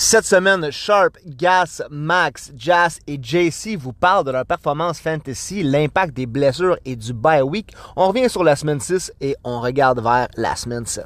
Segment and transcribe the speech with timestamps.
[0.00, 6.14] Cette semaine, Sharp, Gas, Max, Jazz et JC vous parlent de leur performance fantasy, l'impact
[6.14, 7.74] des blessures et du bye week.
[7.96, 11.04] On revient sur la semaine 6 et on regarde vers la semaine 7.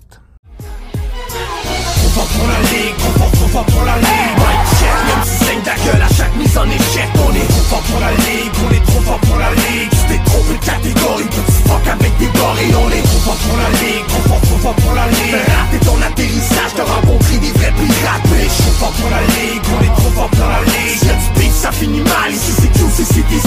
[0.59, 4.62] Trop fort pour la ligue, trop fort, trop fort pour la ligue Mike check,
[5.07, 7.09] même si saigne ta gueule à chaque mise en échec.
[7.19, 9.91] On est trop fort pour la ligue, on est trop fort pour la ligue.
[9.91, 12.77] Tu t'es trompé de catégorie, petit fuck avec des gorilles.
[12.77, 15.35] On est trop fort pour la ligue, trop fort, trop fort pour la ligue.
[15.35, 18.27] Fais rater ton atterrissage, t'as rencontré des vrais pirates.
[18.31, 20.99] Mais trop fort pour la ligue, on est trop fort pour la ligue.
[20.99, 23.41] Si y'a du beef, ça finit mal, ici c'est tout, c'est City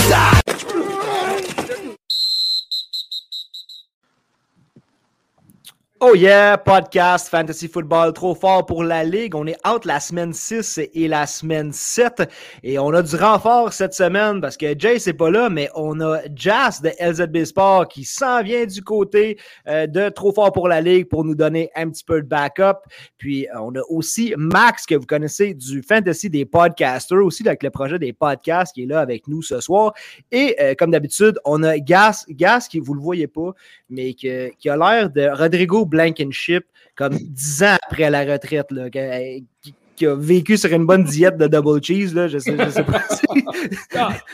[6.08, 9.34] Oh yeah, podcast Fantasy Football trop fort pour la Ligue.
[9.34, 12.30] On est out la semaine 6 et la semaine 7.
[12.62, 16.00] Et on a du renfort cette semaine parce que Jay c'est pas là, mais on
[16.02, 20.68] a Jazz de LZB Sport qui s'en vient du côté euh, de trop fort pour
[20.68, 22.88] la Ligue pour nous donner un petit peu de backup.
[23.18, 27.64] Puis euh, on a aussi Max que vous connaissez du Fantasy des podcasters, aussi avec
[27.64, 29.96] le projet des podcasts qui est là avec nous ce soir.
[30.32, 33.54] Et euh, comme d'habitude, on a Gas, Gas qui vous le voyez pas,
[33.90, 36.66] mais qui a l'air de Rodrigo Blankenship
[36.96, 41.38] comme dix ans après la retraite, là, qui, qui, a vécu sur une bonne diète
[41.38, 42.14] de double cheese.
[42.14, 43.26] Là, je sais, je sais pas si...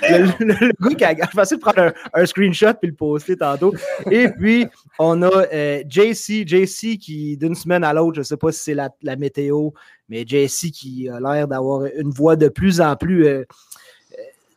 [0.09, 3.35] le, le, le, gars qui a facile de prendre un, un, screenshot puis le poster
[3.35, 3.73] tantôt.
[4.09, 4.67] Et puis,
[4.99, 8.73] on a euh, JC, JC qui, d'une semaine à l'autre, je sais pas si c'est
[8.73, 9.69] la, la, météo,
[10.09, 13.25] mais JC qui a l'air d'avoir une voix de plus en plus.
[13.25, 13.43] Euh,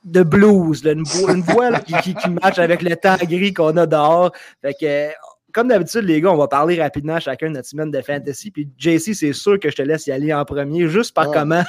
[0.05, 3.17] de blues, là, une, voix, une voix là, qui, qui, qui match avec le temps
[3.23, 4.33] gris qu'on a dehors.
[4.61, 5.09] Fait que
[5.55, 8.51] comme d'habitude, les gars, on va parler rapidement chacun de notre semaine de fantasy.
[8.51, 11.63] Puis JC, c'est sûr que je te laisse y aller en premier, juste par comment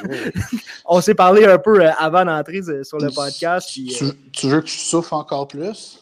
[0.85, 3.69] on s'est parlé un peu euh, avant d'entrer sur le podcast.
[3.71, 4.11] Puis, tu, euh...
[4.31, 5.99] tu, veux que je souffre encore plus?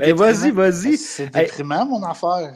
[0.00, 0.96] Mais vas-y, vas-y.
[0.96, 1.88] C'est déprimant, hey.
[1.88, 2.54] mon affaire.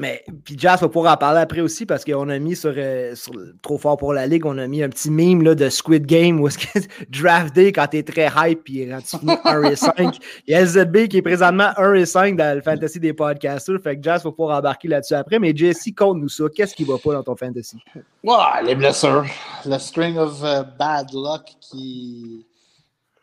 [0.00, 3.16] Mais puis Jazz va pouvoir en parler après aussi parce qu'on a mis sur, euh,
[3.62, 6.40] Trop fort pour la Ligue, on a mis un petit meme là, de Squid Game
[6.40, 6.78] où est-ce que
[7.10, 10.16] Draft Day quand t'es très hype puis quand tu finis 1 et 5.
[10.46, 13.80] Il y a LZB qui est présentement 1 et 5 dans le fantasy des podcasters.
[13.82, 15.40] Fait que Jazz va pouvoir embarquer là-dessus après.
[15.40, 16.44] Mais Jesse, compte-nous ça.
[16.54, 17.78] Qu'est-ce qui va pas dans ton fantasy?
[18.22, 19.24] Ouais, les blessures.
[19.66, 22.46] Le string of uh, bad luck qui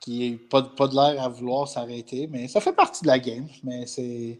[0.02, 3.47] qui pas, pas de l'air à vouloir s'arrêter, mais ça fait partie de la game.
[3.64, 4.38] Mais c'est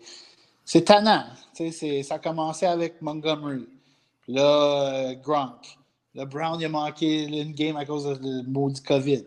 [0.66, 1.26] c'est tannant.
[1.54, 3.68] Ça a commencé avec Montgomery.
[4.28, 5.78] Là, euh, Gronk.
[6.16, 9.26] Là, Brown, il a manqué une game à cause du maudit COVID.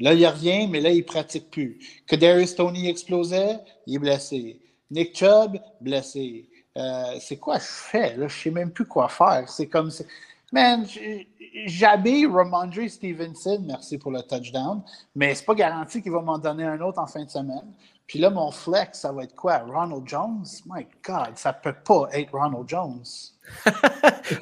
[0.00, 1.78] Là, il revient, mais là, il ne pratique plus.
[2.06, 4.60] Kadarius Tony explosait, il est blessé.
[4.90, 6.48] Nick Chubb, blessé.
[6.76, 8.14] Euh, c'est quoi je fais?
[8.16, 9.48] Je ne sais même plus quoi faire.
[9.48, 9.90] C'est comme...
[10.52, 10.84] Man,
[11.66, 14.82] j'habille Ramondre Stevenson, merci pour le touchdown,
[15.14, 17.72] mais c'est pas garanti qu'il va m'en donner un autre en fin de semaine.
[18.10, 19.58] Puis là, mon flex, ça va être quoi?
[19.58, 20.44] Ronald Jones?
[20.66, 23.04] My God, ça peut pas être Ronald Jones.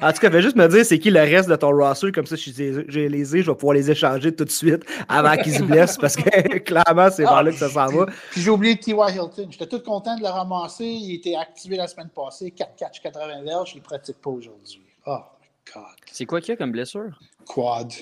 [0.01, 2.25] en tout cas, fais juste me dire c'est qui le reste de ton roster, comme
[2.25, 5.61] ça, je les ai, je vais pouvoir les échanger tout de suite avant qu'ils se
[5.61, 8.07] blessent, parce que clairement, c'est ah, vers là que ça s'en va.
[8.31, 8.95] Puis j'ai oublié T.Y.
[9.13, 9.47] Hilton.
[9.51, 10.85] J'étais tout content de le ramasser.
[10.85, 14.31] Il était activé la semaine passée, 4 catch 80 verges, je ne le pratique pas
[14.31, 14.81] aujourd'hui.
[15.05, 15.95] Oh my God.
[16.11, 17.19] C'est quoi qu'il y a comme blessure?
[17.45, 17.93] Quad.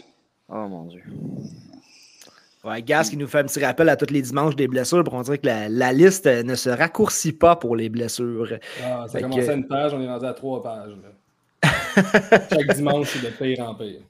[0.48, 1.04] Oh mon Dieu.
[2.68, 5.14] Ouais, Gas qui nous fait un petit rappel à tous les dimanches des blessures pour
[5.14, 8.60] on dirait que la, la, liste ne se raccourcit pas pour les blessures.
[8.84, 9.52] Ah, ça a commencé que...
[9.52, 10.92] à une page, on est rendu à trois pages.
[12.50, 14.02] Chaque dimanche, c'est de pire en pire.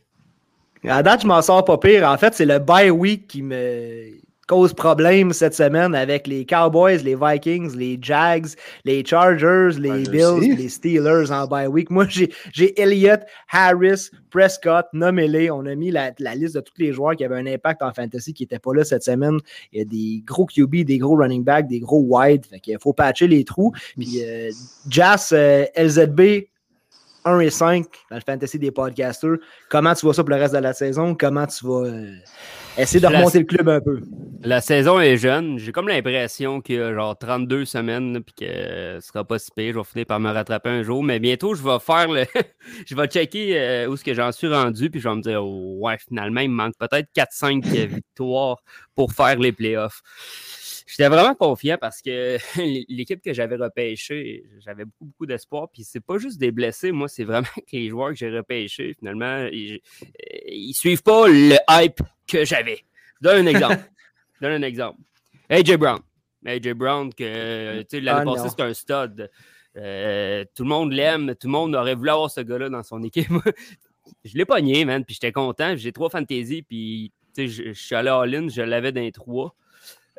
[0.83, 2.07] À date, je m'en sors pas pire.
[2.07, 4.17] En fait, c'est le bye week qui me
[4.47, 8.47] cause problème cette semaine avec les Cowboys, les Vikings, les Jags,
[8.85, 10.55] les Chargers, les Bills, aussi.
[10.55, 11.89] les Steelers en bye week.
[11.89, 13.21] Moi, j'ai Elliott,
[13.51, 15.51] Harris, Prescott, nommez-les.
[15.51, 17.93] On a mis la, la, liste de tous les joueurs qui avaient un impact en
[17.93, 19.37] fantasy qui n'étaient pas là cette semaine.
[19.73, 22.45] Il y a des gros QB, des gros running backs, des gros wide.
[22.45, 23.73] Fait qu'il faut patcher les trous.
[23.97, 24.49] Puis euh,
[24.87, 26.47] Jazz, euh, LZB,
[27.25, 29.37] 1 et 5 dans le fantasy des podcasters.
[29.69, 31.15] Comment tu vois ça pour le reste de la saison?
[31.15, 32.15] Comment tu vas euh,
[32.77, 34.01] essayer de remonter la, le club un peu?
[34.43, 35.57] La saison est jeune.
[35.57, 39.49] J'ai comme l'impression qu'il y a genre 32 semaines puis que ce sera pas si
[39.55, 39.73] pire.
[39.73, 41.03] Je vais finir par me rattraper un jour.
[41.03, 42.25] Mais bientôt, je vais faire le.
[42.85, 44.89] je vais checker euh, où est-ce que j'en suis rendu.
[44.89, 48.57] Puis je vais me dire, ouais, finalement, il me manque peut-être 4-5 victoires
[48.95, 50.01] pour faire les playoffs.
[50.87, 52.37] J'étais vraiment confiant parce que
[52.89, 55.67] l'équipe que j'avais repêchée, j'avais beaucoup, beaucoup d'espoir.
[55.69, 58.95] Puis c'est pas juste des blessés, moi, c'est vraiment que les joueurs que j'ai repêchés,
[58.97, 59.81] finalement, ils,
[60.47, 62.85] ils suivent pas le hype que j'avais.
[63.21, 63.79] Je donne un exemple.
[64.39, 64.99] Je donne un exemple.
[65.49, 65.99] AJ Brown.
[66.45, 67.23] AJ Brown, que
[67.97, 69.31] l'année ah, passée, c'était un stud.
[69.75, 73.01] Euh, tout le monde l'aime, tout le monde aurait voulu avoir ce gars-là dans son
[73.01, 73.31] équipe.
[74.23, 75.75] je l'ai pogné, man, puis j'étais content.
[75.75, 79.55] J'ai trois fantasy, puis je, je suis allé all-in, je l'avais dans les trois.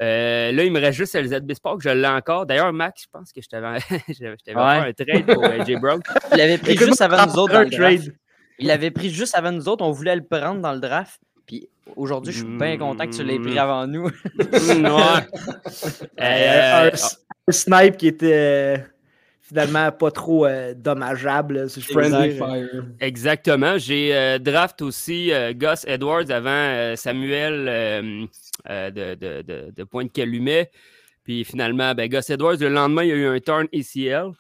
[0.01, 2.47] Euh, là, il me reste juste LZB Sport que je l'ai encore.
[2.47, 3.81] D'ailleurs, Max, je pense que je t'avais ouais.
[3.81, 6.01] fait un trade pour AJ Brown.
[6.31, 8.15] Tu l'avais pris juste avant nous autres dans le trade.
[8.61, 9.85] Il l'avait pris juste avant nous autres.
[9.85, 11.21] On voulait le prendre dans le draft.
[11.47, 14.09] Puis aujourd'hui, je suis bien content que tu l'aies pris avant nous.
[14.09, 15.27] Mm, ouais.
[16.21, 16.97] Euh, Euh, un,
[17.49, 18.79] un snipe qui était euh,
[19.49, 22.45] finalement pas trop euh, dommageable, si je peux dire.
[23.01, 23.79] Exactement.
[23.79, 28.27] J'ai euh, draft aussi euh, Gus Edwards avant euh, Samuel euh,
[28.69, 30.71] euh, de, de, de, de Pointe-Calumet.
[31.25, 34.33] Puis finalement, ben, Gus Edwards, le lendemain, il y a eu un turn ACL.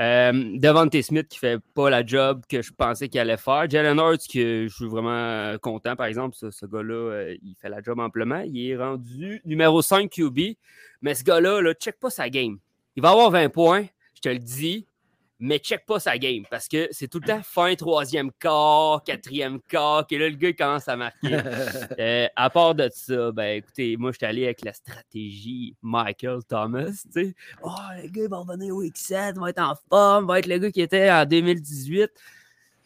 [0.00, 3.68] Euh, Devante Smith qui fait pas la job que je pensais qu'il allait faire.
[3.68, 6.36] Jalen Hurts, que je suis vraiment content, par exemple.
[6.36, 8.42] Ce, ce gars-là, euh, il fait la job amplement.
[8.46, 10.38] Il est rendu numéro 5 QB.
[11.02, 12.58] Mais ce gars-là, là, check pas sa game.
[12.94, 13.86] Il va avoir 20 points,
[14.28, 14.86] te le dis
[15.38, 19.60] mais check pas sa game parce que c'est tout le temps fin troisième quart, quatrième
[19.60, 21.16] quart, que là, le gars commence à marquer.
[21.98, 26.40] Euh, à part de ça, ben écoutez, moi, je suis allé avec la stratégie Michael
[26.48, 27.34] Thomas, tu sais.
[27.62, 27.70] Oh,
[28.02, 30.70] le gars il va revenir au X7, va être en forme, va être le gars
[30.70, 32.10] qui était en 2018.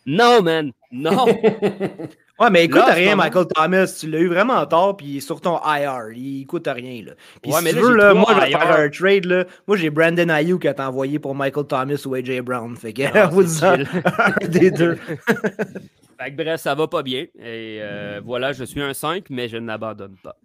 [0.06, 1.26] Non, man, non.
[2.40, 3.96] Ouais, mais en ce rien, Michael Thomas.
[4.00, 6.10] Tu l'as eu vraiment tard, puis il sur ton IR.
[6.16, 7.04] Il coûte rien.
[7.04, 7.12] Là.
[7.42, 8.58] Puis Ouais, si mais tu là, veux, là, moi, je vais IR.
[8.60, 9.24] faire un trade.
[9.26, 9.44] Là.
[9.68, 12.74] Moi, j'ai Brandon Ayuk qui a envoyé pour Michael Thomas ou AJ Brown.
[12.76, 13.86] Fait que, Ah, vous chill.
[14.18, 14.96] un des deux.
[16.18, 17.22] Fait que bref, ça va pas bien.
[17.38, 20.36] Et euh, voilà, je suis un 5, mais je n'abandonne pas.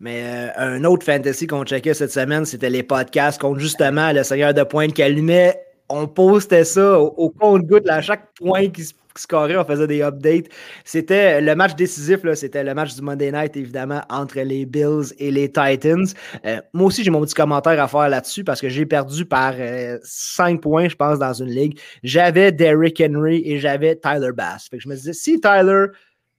[0.00, 4.22] Mais euh, un autre fantasy qu'on checkait cette semaine, c'était les podcasts contre justement le
[4.22, 5.60] Seigneur de Pointe qui allumait.
[5.90, 7.88] On postait ça au, compte-goutte.
[7.88, 10.46] À chaque point qui se scorait, on faisait des updates.
[10.84, 15.30] C'était le match décisif, c'était le match du Monday Night, évidemment, entre les Bills et
[15.30, 16.06] les Titans.
[16.46, 19.54] Euh, moi aussi, j'ai mon petit commentaire à faire là-dessus parce que j'ai perdu par
[20.02, 21.78] 5 points, je pense, dans une ligue.
[22.04, 24.68] J'avais Derrick Henry et j'avais Tyler Bass.
[24.70, 25.86] Fait que je me disais, si Tyler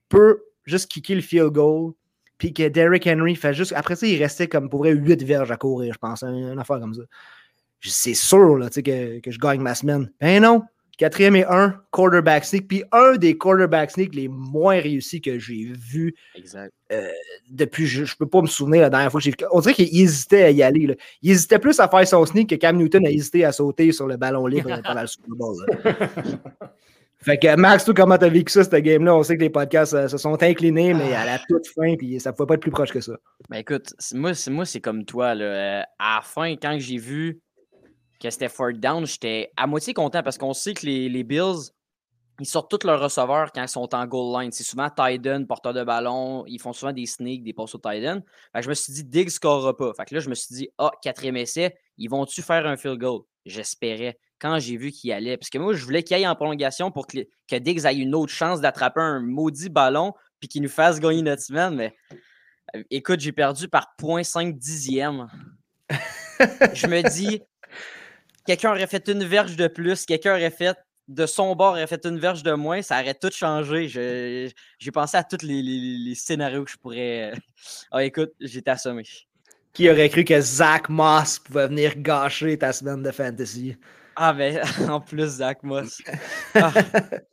[0.08, 1.92] peut juste kicker le field goal,
[2.38, 3.72] puis que Derrick Henry fait juste.
[3.76, 6.80] Après ça, il restait comme pour vrai 8 verges à courir, je pense, une affaire
[6.80, 7.02] comme ça.
[7.82, 10.10] C'est sûr là, tu sais, que, que je gagne ma semaine.
[10.20, 10.62] Ben non!
[10.98, 12.68] Quatrième et un, quarterback sneak.
[12.68, 16.72] Puis un des quarterback sneak les moins réussis que j'ai vu Exact.
[17.50, 19.36] depuis, je, je peux pas me souvenir la dernière fois que j'ai vu.
[19.50, 20.86] On dirait qu'il hésitait à y aller.
[20.86, 20.94] là.
[21.22, 24.06] Il hésitait plus à faire son sneak que Cam Newton a hésité à sauter sur
[24.06, 25.56] le ballon libre pendant le Super Bowl.
[27.18, 29.14] Fait que Max, toi, comment t'as vécu ça, cette game-là?
[29.16, 32.18] On sait que les podcasts euh, se sont inclinés, mais à la toute fin, puis
[32.18, 33.12] ça pouvait pas être plus proche que ça.
[33.48, 35.34] Ben écoute, c'est- moi, c'est, moi, c'est comme toi.
[35.34, 35.44] Là.
[35.44, 37.38] Euh, à la fin, quand j'ai vu
[38.22, 41.70] que c'était fourth down, j'étais à moitié content parce qu'on sait que les, les Bills,
[42.40, 44.52] ils sortent tous leurs receveurs quand ils sont en goal line.
[44.52, 44.88] C'est souvent
[45.26, 46.44] end, porteur de ballon.
[46.46, 49.76] Ils font souvent des sneaks, des passes au que je me suis dit, Diggs scorera
[49.76, 49.92] pas.
[49.94, 52.98] Fait que là, je me suis dit, ah, quatrième essai, ils vont-tu faire un field
[52.98, 53.22] goal?
[53.44, 54.18] J'espérais.
[54.40, 57.06] Quand j'ai vu qu'il allait, parce que moi, je voulais qu'il aille en prolongation pour
[57.06, 57.18] que,
[57.48, 61.22] que Diggs ait une autre chance d'attraper un maudit ballon puis qu'il nous fasse gagner
[61.22, 61.94] notre semaine, mais
[62.74, 65.28] euh, écoute, j'ai perdu par 0.5 dixième.
[66.72, 67.40] je me dis,
[68.46, 70.76] quelqu'un aurait fait une verge de plus, quelqu'un aurait fait
[71.08, 73.88] de son bord aurait fait une verge de moins, ça aurait tout changé.
[73.88, 77.32] J'ai pensé à tous les, les- les scénarios que je pourrais.
[77.90, 79.02] Ah, écoute, j'étais assommé.
[79.72, 83.76] Qui aurait cru que Zach Moss pouvait venir gâcher ta semaine de fantasy?
[84.16, 84.60] Ah, ben,
[84.90, 86.02] en plus, Zach Moss.
[86.54, 86.72] Ah,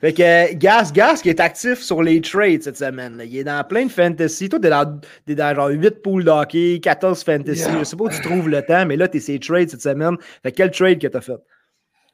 [0.00, 3.16] Fait que euh, Gas, Gas qui est actif sur les trades cette semaine.
[3.16, 3.24] là.
[3.24, 4.48] Il est dans plein de fantasy.
[4.48, 7.60] Toi, t'es dans, t'es dans genre 8 poules d'hockey, 14 fantasy.
[7.60, 7.78] Yeah.
[7.80, 10.16] Je sais pas où tu trouves le temps, mais là, t'es ces trades cette semaine.
[10.42, 11.40] Fait que quel trade que t'as fait?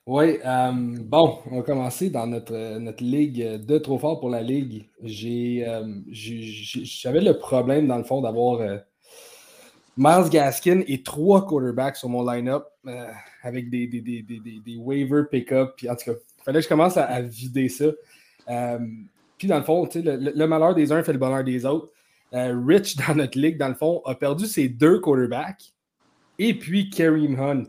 [0.04, 4.30] Oui, euh, bon, on va commencer dans notre, euh, notre ligue de trop fort pour
[4.30, 4.88] la ligue.
[5.04, 8.78] J'ai, euh, J'avais le problème, dans le fond, d'avoir euh,
[9.96, 12.64] Miles Gaskin et trois quarterbacks sur mon line-up
[13.44, 15.74] avec des, des, des, des, des, waiver pick-up.
[15.76, 17.86] Puis en tout cas, fallait que je commence à, vider ça.
[18.48, 18.78] Euh,
[19.38, 21.92] puis dans le fond, le, malheur des uns fait le bonheur des autres.
[22.34, 25.72] Euh, Rich, dans notre ligue, dans le fond, a perdu ses deux quarterbacks
[26.38, 27.66] et puis Kareem Hunt.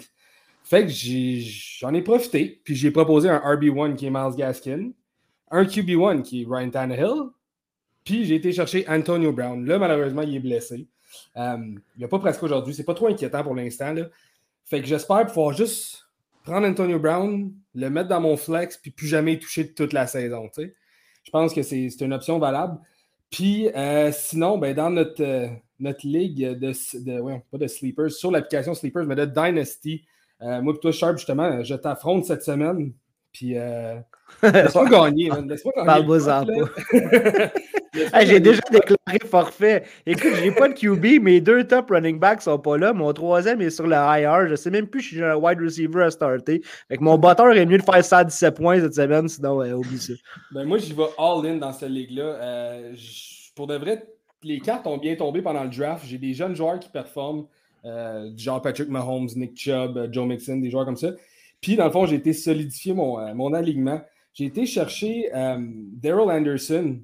[0.63, 4.91] Fait que j'en ai, profité, puis j'ai proposé un RB1 qui est Miles Gaskin,
[5.51, 7.29] un QB1 qui est Ryan Tannehill,
[8.03, 9.65] puis j'ai été chercher Antonio Brown.
[9.65, 10.87] Là, malheureusement, il est blessé.
[11.37, 11.57] Euh,
[11.97, 12.73] il n'a pas presque aujourd'hui.
[12.73, 13.93] C'est pas trop inquiétant pour l'instant.
[14.65, 16.02] Fait que j'espère pouvoir juste
[16.43, 20.07] prendre Antonio Brown, le mettre dans mon flex, puis plus jamais y toucher toute la
[20.07, 20.49] saison.
[20.57, 22.79] Je pense que c'est une option valable.
[23.31, 25.47] Puis euh, sinon, ben, dans notre, euh,
[25.79, 30.05] notre ligue de, de ouais, pas de Sleepers, sur l'application Sleepers, mais de Dynasty,
[30.41, 32.93] euh, moi et toi, Sharp, justement, je t'affronte cette semaine.
[33.31, 33.55] Puis
[34.43, 35.31] laisse-moi gagner.
[35.47, 35.85] Laisse-moi gagner.
[35.85, 36.45] Parle-moi-en
[37.93, 39.83] Hey, j'ai déjà déclaré forfait.
[40.05, 42.91] Écoute, j'ai pas de QB, mes deux top running backs sont pas là.
[42.91, 44.47] Mon troisième est sur le IR.
[44.49, 46.61] Je sais même plus si j'ai un wide receiver à starter.
[46.87, 49.99] Fait que mon batteur est mieux de faire 117 points cette semaine, sinon euh, oublie
[49.99, 50.13] ça.
[50.51, 52.23] Ben, moi, j'y vais all-in dans cette ligue-là.
[52.23, 52.93] Euh,
[53.55, 54.03] pour de vrai,
[54.43, 56.03] les cartes ont bien tombé pendant le draft.
[56.07, 57.45] J'ai des jeunes joueurs qui performent,
[57.85, 61.11] euh, genre Patrick Mahomes, Nick Chubb, euh, Joe Mixon, des joueurs comme ça.
[61.61, 64.01] Puis, dans le fond, j'ai été solidifier mon, euh, mon alignement.
[64.33, 66.97] J'ai été chercher Daryl Anderson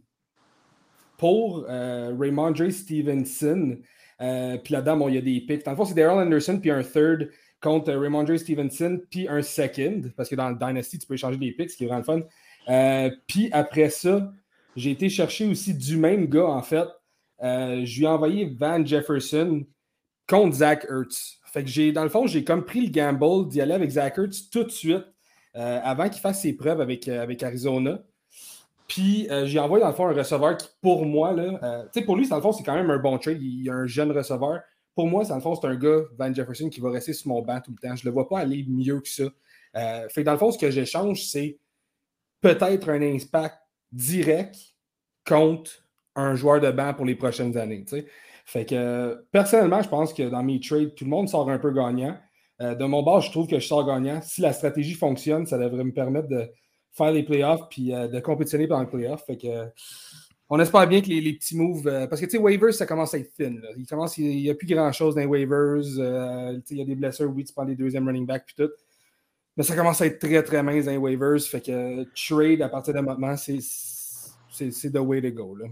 [1.20, 3.78] pour euh, Raymond Stevenson.
[4.22, 5.64] Euh, puis là-dedans, il y a des picks.
[5.64, 7.30] Dans le fond, c'est Daryl Anderson puis un third
[7.62, 10.02] contre Raymond Stevenson puis un second.
[10.18, 12.22] Parce que dans le Dynasty, tu peux échanger des picks, ce qui est vraiment fun.
[12.70, 14.32] Euh, puis après ça,
[14.76, 16.88] j'ai été chercher aussi du même gars, en fait.
[17.42, 19.66] je lui ai envoyé Van Jefferson
[20.28, 21.40] contre Zach Ertz.
[21.46, 24.18] Fait que j'ai, dans le fond, j'ai comme pris le gamble d'y aller avec Zach
[24.18, 25.06] Ertz tout de suite
[25.54, 27.10] avant qu'il fasse ses preuves avec
[27.44, 28.00] Arizona.
[28.89, 32.17] Puis euh, j'ai envoyé dans le fond un receveur qui, pour moi, là, euh, pour
[32.17, 33.38] lui, dans le fond, c'est quand même un bon trade.
[33.39, 34.62] Il y a un jeune receveur.
[34.96, 37.43] Pour moi, dans le fond, c'est un gars, Van Jefferson, qui va rester sur mon
[37.43, 37.96] banc tout le temps.
[37.96, 39.25] Je ne le vois pas aller mieux que ça.
[39.75, 41.60] Euh, fait que dans le fond, ce que j'échange, c'est
[42.41, 43.60] peut-être un impact
[43.91, 44.58] direct
[45.25, 45.72] contre
[46.15, 47.86] un joueur de banc pour les prochaines années.
[48.46, 51.72] Fait que personnellement, je pense que dans mes trades, tout le monde sort un peu
[51.72, 52.17] gagnant.
[52.60, 54.19] de mon bord, je trouve que je sors gagnant.
[54.24, 56.50] Si la stratégie fonctionne, ça devrait me permettre de
[57.00, 59.25] faire les playoffs puis euh, de compétitionner pendant le playoff.
[59.25, 59.68] Fait que,
[60.50, 61.88] on espère bien que les, petits moves.
[61.88, 63.56] Euh, parce que, tu sais, waivers, ça commence à être thin.
[63.77, 63.86] Il
[64.18, 65.84] il n'y a plus grand-chose dans les waivers.
[65.98, 68.72] Euh, il y a des blessures, oui, tu prends les deuxièmes running back puis tout.
[69.56, 71.39] Mais ça commence à être très, très mince dans les waivers.
[71.41, 75.56] Fait que trade à partir de maintenant, c'est the way to go.
[75.56, 75.65] Là.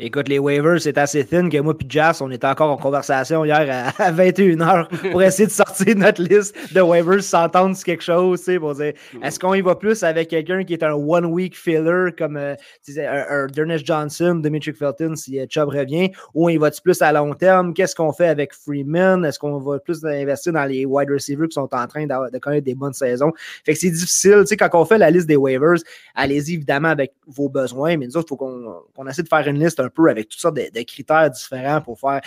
[0.00, 3.44] Écoute, les waivers, c'est assez thin que moi et Jazz, on était encore en conversation
[3.44, 8.40] hier à, 21h pour essayer de sortir notre liste de waivers, s'entendre sur quelque chose,
[8.44, 12.36] tu sais, est-ce qu'on y va plus avec quelqu'un qui est un one-week filler comme
[12.36, 12.54] euh,
[12.96, 13.46] un,
[13.84, 17.74] Johnson, Dimitri Felton si euh, Chubb revient, ou on y va plus à long terme?
[17.74, 19.24] Qu'est-ce qu'on fait avec Freeman?
[19.24, 22.64] Est-ce qu'on va plus investir dans les wide receivers qui sont en train de connaître
[22.64, 23.32] des bonnes saisons?
[23.64, 25.78] Fait que c'est difficile, tu sais, quand on fait la liste des waivers,
[26.14, 29.58] allez-y évidemment avec vos besoins, mais nous autres, il faut qu'on essaie de faire une
[29.58, 32.20] liste peu avec toutes sortes de, critères différents pour faire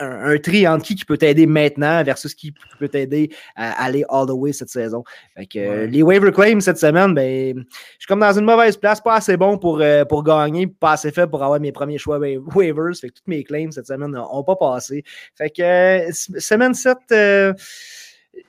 [0.00, 4.26] un, tri entre qui, qui peut t'aider maintenant versus qui peut t'aider à aller all
[4.26, 5.04] the way cette saison.
[5.36, 7.64] Les waiver claims cette semaine, ben, je
[7.98, 11.12] suis comme dans une mauvaise place, pas assez bon pour, euh, pour gagner, pas assez
[11.12, 12.96] fait pour avoir mes premiers choix waivers.
[12.98, 15.04] Fait que toutes mes claims cette semaine n'ont pas passé.
[15.36, 16.96] Fait que euh, semaine 7,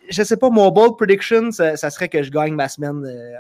[0.10, 3.36] je sais pas, mon bold prediction, ça, serait que je gagne ma semaine euh,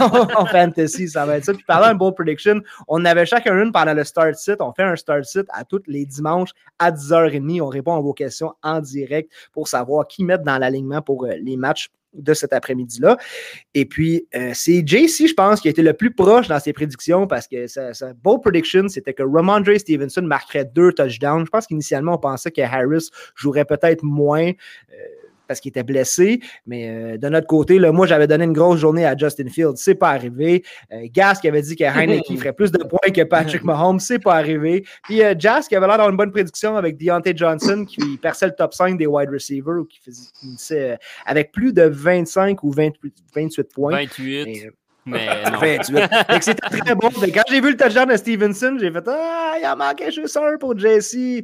[0.36, 1.08] en, fantasy.
[1.08, 1.54] Ça va être ça.
[1.54, 4.60] Puis parlant de bold prediction, on avait chacun une pendant le start sit.
[4.60, 7.62] On fait un start sit à tous les dimanches à 10h30.
[7.62, 11.32] On répond à vos questions en direct pour savoir qui mettre dans l'alignement pour euh,
[11.40, 13.16] les matchs de cet après-midi-là.
[13.74, 16.72] Et puis, euh, c'est JC, je pense, qui a été le plus proche dans ses
[16.72, 21.46] prédictions parce que sa, bold prediction, c'était que Ramondre Stevenson marquerait deux touchdowns.
[21.46, 24.50] Je pense qu'initialement, on pensait que Harris jouerait peut-être moins
[25.50, 26.38] parce qu'il était blessé.
[26.64, 29.78] Mais euh, de notre côté, là, moi, j'avais donné une grosse journée à Justin Fields.
[29.78, 30.62] C'est pas arrivé.
[30.92, 33.98] Euh, Gas qui avait dit que Heineken ferait plus de points que Patrick Mahomes.
[33.98, 34.84] C'est pas arrivé.
[35.02, 38.46] Puis euh, Jazz qui avait l'air d'avoir une bonne prédiction avec Deontay Johnson qui perçait
[38.46, 43.62] le top 5 des wide receivers ou qui faisait avec plus de 25 ou 28
[43.74, 43.90] points.
[43.90, 44.70] 28.
[45.04, 45.58] Mais non.
[46.40, 47.10] C'était très bon.
[47.10, 50.56] Quand j'ai vu le touchdown de Stevenson, j'ai fait Ah, il en manquait juste un
[50.58, 51.42] pour Jesse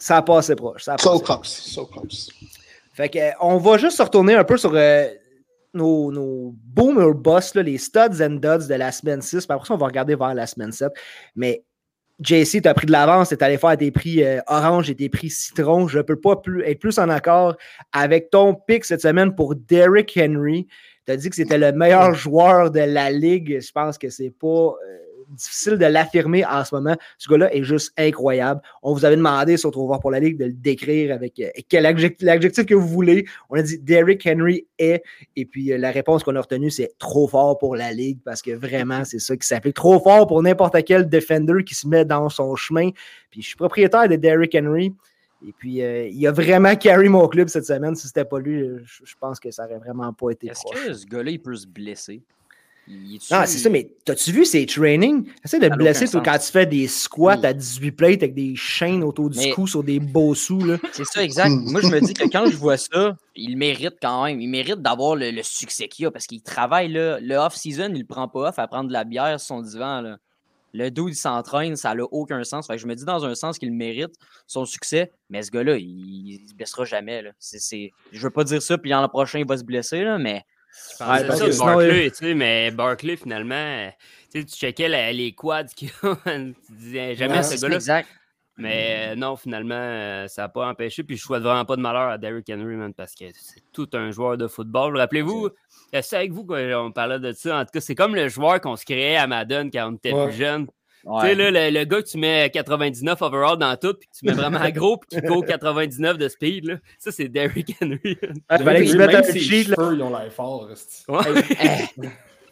[0.00, 0.84] ça a passé proche.
[0.84, 2.30] Ça so close, so close.
[2.92, 5.06] Fait que, euh, on va juste se retourner un peu sur euh,
[5.74, 9.46] nos, nos boomer boss, les studs and duds de la semaine 6.
[9.46, 10.90] Puis après ça, on va regarder vers la semaine 7.
[11.36, 11.62] Mais
[12.18, 14.94] JC, tu as pris de l'avance, tu es allé faire tes prix euh, orange et
[14.94, 15.86] tes prix citron.
[15.86, 17.56] Je ne peux pas plus, être plus en accord
[17.92, 20.66] avec ton pick cette semaine pour Derrick Henry.
[21.06, 23.60] Tu as dit que c'était le meilleur joueur de la ligue.
[23.60, 24.74] Je pense que c'est pas
[25.30, 26.96] difficile de l'affirmer en ce moment.
[27.18, 28.60] Ce gars-là est juste incroyable.
[28.82, 31.86] On vous avait demandé sur Trouvoir pour la Ligue de le décrire avec euh, quel
[31.86, 33.26] adjectif, que vous voulez.
[33.48, 35.02] On a dit Derrick Henry est.
[35.36, 38.42] Et puis euh, la réponse qu'on a retenue, c'est trop fort pour la Ligue parce
[38.42, 42.04] que vraiment, c'est ça qui s'appelle trop fort pour n'importe quel defender qui se met
[42.04, 42.90] dans son chemin.
[43.30, 44.92] Puis je suis propriétaire de Derrick Henry.
[45.46, 47.94] Et puis, euh, il a vraiment carry mon club cette semaine.
[47.94, 51.06] Si c'était pas lui, je, pense que ça aurait vraiment pas été Est-ce que ce
[51.06, 52.22] gars-là, il peut se blesser?
[52.88, 55.24] Non, c'est ça, mais t'as-tu vu ces trainings?
[55.44, 59.04] Essaye de te blesser quand tu fais des squats à 18 plates avec des chaînes
[59.04, 60.60] autour du cou sur des beaux sous.
[60.92, 61.50] C'est ça, exact.
[61.50, 64.40] Moi, je me dis que quand je vois ça, il mérite quand même.
[64.40, 68.04] Il mérite d'avoir le, succès qu'il a parce qu'il travaille là, le off-season, il ne
[68.04, 70.00] prend pas off à prendre de la bière sur son divan.
[70.00, 70.18] Là.
[70.72, 72.68] Le dos, il s'entraîne, ça n'a aucun sens.
[72.74, 74.14] je me dis dans un sens qu'il mérite
[74.46, 77.22] son succès, mais ce gars-là, il ne se blessera jamais.
[77.22, 77.30] Là.
[77.38, 80.44] C Je veux pas dire ça, puis l'an prochain, il va se blesser, là, mais
[81.00, 83.90] Ouais, parce que Barclay, tu sais, mais Barclay, finalement,
[84.32, 88.02] tu checkais les quads qu'il a, tu disais jamais ce gars-là.
[88.56, 91.02] Mais euh, non, finalement, euh, ça n'a pas empêché.
[91.02, 94.10] Puis je souhaite vraiment pas de malheur à Derrick Henry, parce que c'est tout un
[94.10, 94.98] joueur de football.
[94.98, 95.48] Rappelez-vous,
[96.02, 97.58] c'est avec vous qu'on parlait de ça?
[97.58, 100.12] En tout cas, c'est comme le joueur qu'on se créait à Madden quand on était
[100.12, 100.66] plus jeune.
[101.02, 104.18] Tu sais, là, le, le gars que tu mets 99 overall dans tout, puis que
[104.18, 107.98] tu mets vraiment gros, puis qui court 99 de speed, là, ça, c'est Derrick Henry.
[108.04, 109.76] Il fallait que tu mettes un cheat, là.
[109.76, 110.68] cheveux, ils ont l'air forts.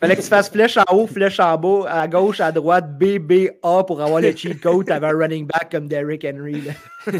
[0.00, 3.19] Fallait que tu fasses flèche en haut, flèche en bas, à gauche, à droite, B,
[3.19, 4.87] B, A pour avoir le cheat code.
[4.87, 6.62] T'avais un running back comme Derrick Henry.
[6.62, 6.73] là.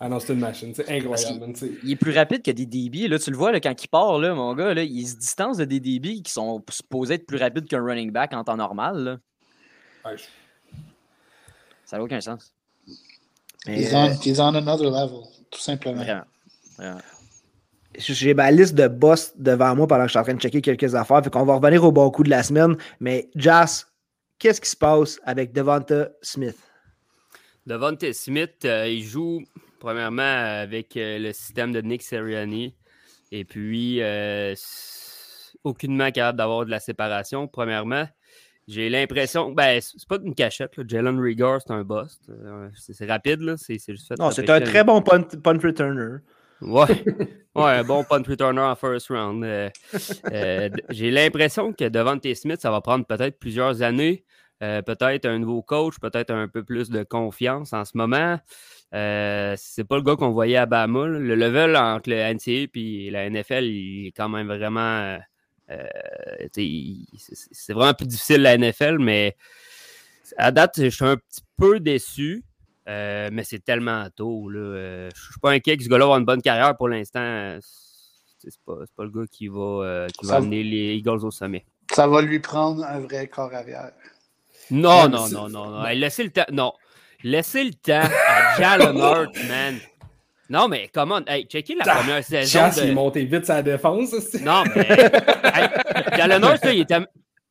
[0.00, 0.72] Ah non, c'est une machine.
[0.74, 1.52] C'est incroyable.
[1.54, 1.76] tu.
[1.82, 3.08] Il est plus rapide que des DB.
[3.08, 5.56] Là, tu le vois, là, quand il part, là, mon gars, là, il se distance
[5.56, 8.96] de des DB qui sont supposés être plus rapides qu'un running back en temps normal.
[8.98, 9.16] là.
[10.04, 10.16] Ouais,
[11.84, 12.52] Ça n'a aucun sens.
[13.66, 16.02] Mais, He's euh, on, he's on another level, tout simplement.
[16.02, 16.24] Vraiment.
[16.76, 17.00] Vraiment.
[17.96, 20.62] J'ai ma liste de boss devant moi pendant que je suis en train de checker
[20.62, 21.22] quelques affaires.
[21.24, 22.76] Fait qu'on va revenir au bon coup de la semaine.
[23.00, 23.86] Mais Jas,
[24.38, 26.56] qu'est-ce qui se passe avec Devonta Smith?
[27.66, 29.42] Devontae Smith, euh, il joue
[29.78, 32.74] premièrement avec euh, le système de Nick Sirianni.
[33.30, 34.54] Et puis, euh,
[35.64, 37.46] aucunement capable d'avoir de la séparation.
[37.46, 38.06] Premièrement,
[38.68, 40.76] j'ai l'impression, ben, c'est pas une cachette.
[40.76, 40.84] là.
[40.86, 42.20] Jalen Rieger, c'est un boss.
[42.28, 43.56] Euh, C'est rapide, là.
[43.56, 44.18] C'est juste fait.
[44.18, 46.18] Non, c'est un très bon punt, punt returner.
[46.60, 46.86] Ouais.
[47.54, 49.42] ouais, un bon punt returner en first round.
[49.44, 49.70] Euh,
[50.32, 54.24] euh, J'ai l'impression que Devontae Smith, ça va prendre peut-être plusieurs années.
[54.62, 58.38] euh, peut-être un nouveau coach, peut-être un peu plus de confiance en ce moment.
[58.92, 61.06] C'est pas le gars qu'on voyait à Bama.
[61.06, 65.18] Le level entre le NCA et la NFL, il est quand même vraiment.
[65.70, 69.36] Euh, c'est vraiment plus difficile la NFL, mais
[70.36, 72.44] à date, je suis un petit peu déçu.
[72.88, 74.48] Euh, mais c'est tellement tôt.
[74.48, 74.60] Là.
[74.60, 77.58] Euh, je suis pas inquiet que ce gars-là ait une bonne carrière pour l'instant.
[78.38, 81.66] C'est pas, pas le gars qui va, euh, qui va amener les Eagles au sommet.
[81.92, 83.92] Ça va lui prendre un vrai corps arrière.
[84.70, 85.84] Non, non, non, non, non.
[85.84, 86.46] Hey, laissez le temps.
[86.50, 86.72] Non.
[87.24, 89.78] Laissez le temps à Jalen Hurts, man.
[90.48, 91.20] Non, mais comment?
[91.26, 92.58] Hey, checkez la première saison.
[92.60, 94.12] Chance, de- il est monté vite sa défense.
[94.14, 94.42] esti.
[94.42, 94.86] Non, mais.
[94.88, 95.68] hey,
[96.16, 96.98] Jalen Hurts, là, il était,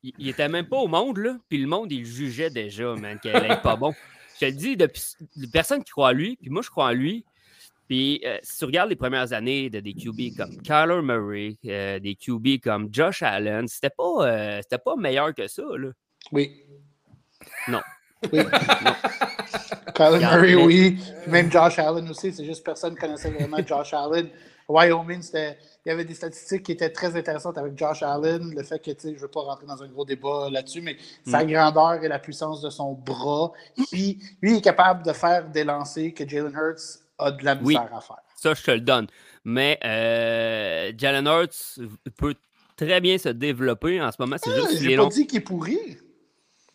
[0.02, 1.36] il, il était même pas au monde, là.
[1.48, 3.92] Puis le monde, il jugeait déjà, man, qu'elle être pas bon.
[4.34, 5.02] Je te le dis, depuis,
[5.52, 7.24] personne qui croit en lui, puis moi, je crois en lui.
[7.88, 11.98] Puis euh, si tu regardes les premières années de des QB comme Kyler Murray, euh,
[11.98, 15.88] des QB comme Josh Allen, c'était pas, euh, c'était pas meilleur que ça, là.
[16.32, 16.50] Oui.
[17.68, 17.80] Non.
[18.32, 18.40] Oui.
[19.94, 20.98] Kyler Murray, oui.
[21.26, 22.32] Même Josh Allen aussi.
[22.32, 24.28] C'est juste personne ne connaissait vraiment Josh Allen.
[24.68, 28.52] Wyoming, c'était- il y avait des statistiques qui étaient très intéressantes avec Josh Allen.
[28.54, 30.82] Le fait que, tu sais, je ne veux pas rentrer dans un gros débat là-dessus,
[30.82, 33.52] mais sa grandeur et la puissance de son bras.
[33.90, 37.54] Puis, lui, il est capable de faire des lancers que Jalen Hurts a de la
[37.54, 37.68] Oui.
[37.76, 38.18] misère à faire.
[38.36, 39.06] Ça, je te le donne.
[39.44, 41.80] Mais euh, Jalen Hurts
[42.18, 42.34] peut
[42.76, 44.36] très bien se développer en ce moment.
[44.42, 45.08] C'est juste qu'il J'ai pas long.
[45.08, 45.78] dit qu'il est pourri.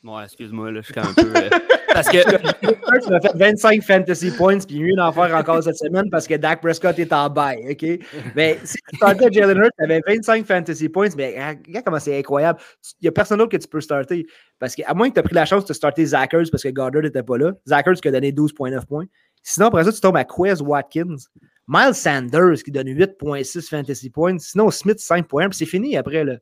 [0.03, 1.33] Ouais, excuse-moi, là, je suis un peu.
[1.33, 1.49] euh,
[1.93, 2.17] parce que
[2.67, 6.27] Hurts m'a fait 25 fantasy points, puis il mieux d'en faire encore cette semaine parce
[6.27, 7.99] que Dak Prescott est en bail, OK?
[8.35, 11.99] Mais si tu startais Jalen Hurts, tu avais 25 fantasy points, mais ah, regarde comment
[11.99, 12.59] c'est incroyable.
[12.99, 14.27] Il n'y a personne d'autre que tu peux starter.
[14.59, 16.69] Parce qu'à moins que tu aies pris la chance de starter Zach Ertz parce que
[16.69, 17.53] Goddard n'était pas là.
[17.65, 19.05] Zach Ertz qui a donné 12,9 points.
[19.41, 21.15] Sinon, après ça, tu tombes à Quez Watkins.
[21.65, 24.37] Miles Sanders qui donne 8,6 fantasy points.
[24.37, 26.25] Sinon, Smith 5,1, puis c'est fini après.
[26.25, 26.35] Là.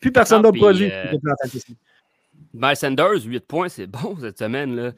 [0.00, 0.90] Plus personne Ah, d'autre produit.
[0.90, 1.76] euh, qui peut faire fantasy.
[2.52, 4.74] Miles Sanders, 8 points, c'est bon cette semaine.
[4.74, 4.90] Là.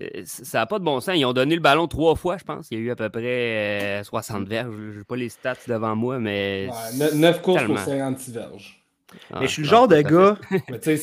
[0.00, 1.14] Euh, Ça n'a pas de bon sens.
[1.16, 2.68] Ils ont donné le ballon trois fois, je pense.
[2.70, 4.74] Il y a eu à peu près euh, 60 verges.
[4.92, 6.68] Je n'ai pas les stats devant moi, mais.
[6.98, 7.74] Ouais, 9 courses Tellement.
[7.74, 8.76] pour 56 verges.
[9.32, 10.38] Ah, mais je suis le genre de gars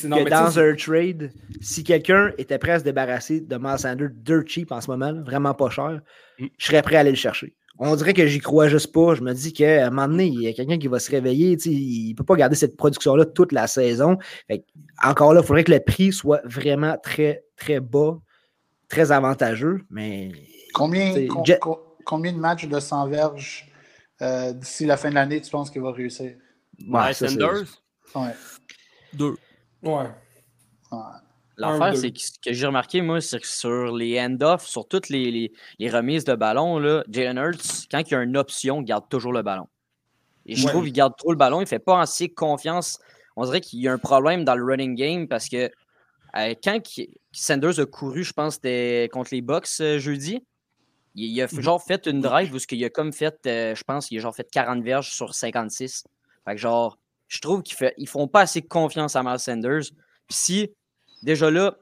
[0.08, 4.12] non, que dans un trade, si quelqu'un était prêt à se débarrasser de Miles Sanders
[4.14, 6.00] dirt cheap en ce moment, vraiment pas cher,
[6.40, 6.46] Mm.
[6.58, 7.54] je serais prêt à aller le chercher.
[7.80, 9.14] On dirait que j'y crois juste pas.
[9.16, 11.58] Je me dis qu'à un moment donné, il y a quelqu'un qui va se réveiller.
[11.66, 14.18] Il ne peut pas garder cette production-là toute la saison.
[14.48, 14.66] Fait
[15.04, 18.18] encore là, il faudrait que le prix soit vraiment très, très bas,
[18.90, 19.82] très avantageux.
[19.92, 20.32] Mais
[20.74, 23.72] Combien, C'est- com- Jet- com- combien de matchs de 100 verges
[24.22, 26.34] euh, d'ici la fin de l'année tu penses qu'il va réussir?
[26.88, 27.64] ouais, ça, c'est- Sanders,
[28.16, 28.34] Ouais.
[29.14, 29.36] 2.
[29.84, 29.92] Ouais.
[30.92, 30.98] ouais.
[31.58, 35.10] L'affaire, c'est que ce que j'ai remarqué, moi, c'est que sur les hand-offs, sur toutes
[35.10, 38.82] les, les- les remises de ballon, là, Jalen Hurts, quand il y a une option,
[38.82, 39.68] il garde toujours le ballon.
[40.46, 40.72] Et je Ouais.
[40.72, 43.00] trouve qu'il garde trop le ballon, il fait pas assez confiance.
[43.36, 45.70] On dirait qu'il y a un problème dans le running game parce que
[46.38, 46.80] euh, quand
[47.32, 48.58] Sanders a couru, je pense
[49.12, 50.44] contre les Bucks euh, jeudi,
[51.16, 53.84] il, il a f- genre fait une drive où qu'il a comme fait, euh, je
[53.84, 56.04] pense qu'il a genre fait 40 verges sur 56.
[56.46, 59.82] Fait que genre, je trouve qu'ils ils font pas assez confiance à Miles Sanders.
[60.28, 60.72] Puis si
[61.24, 61.76] déjà là,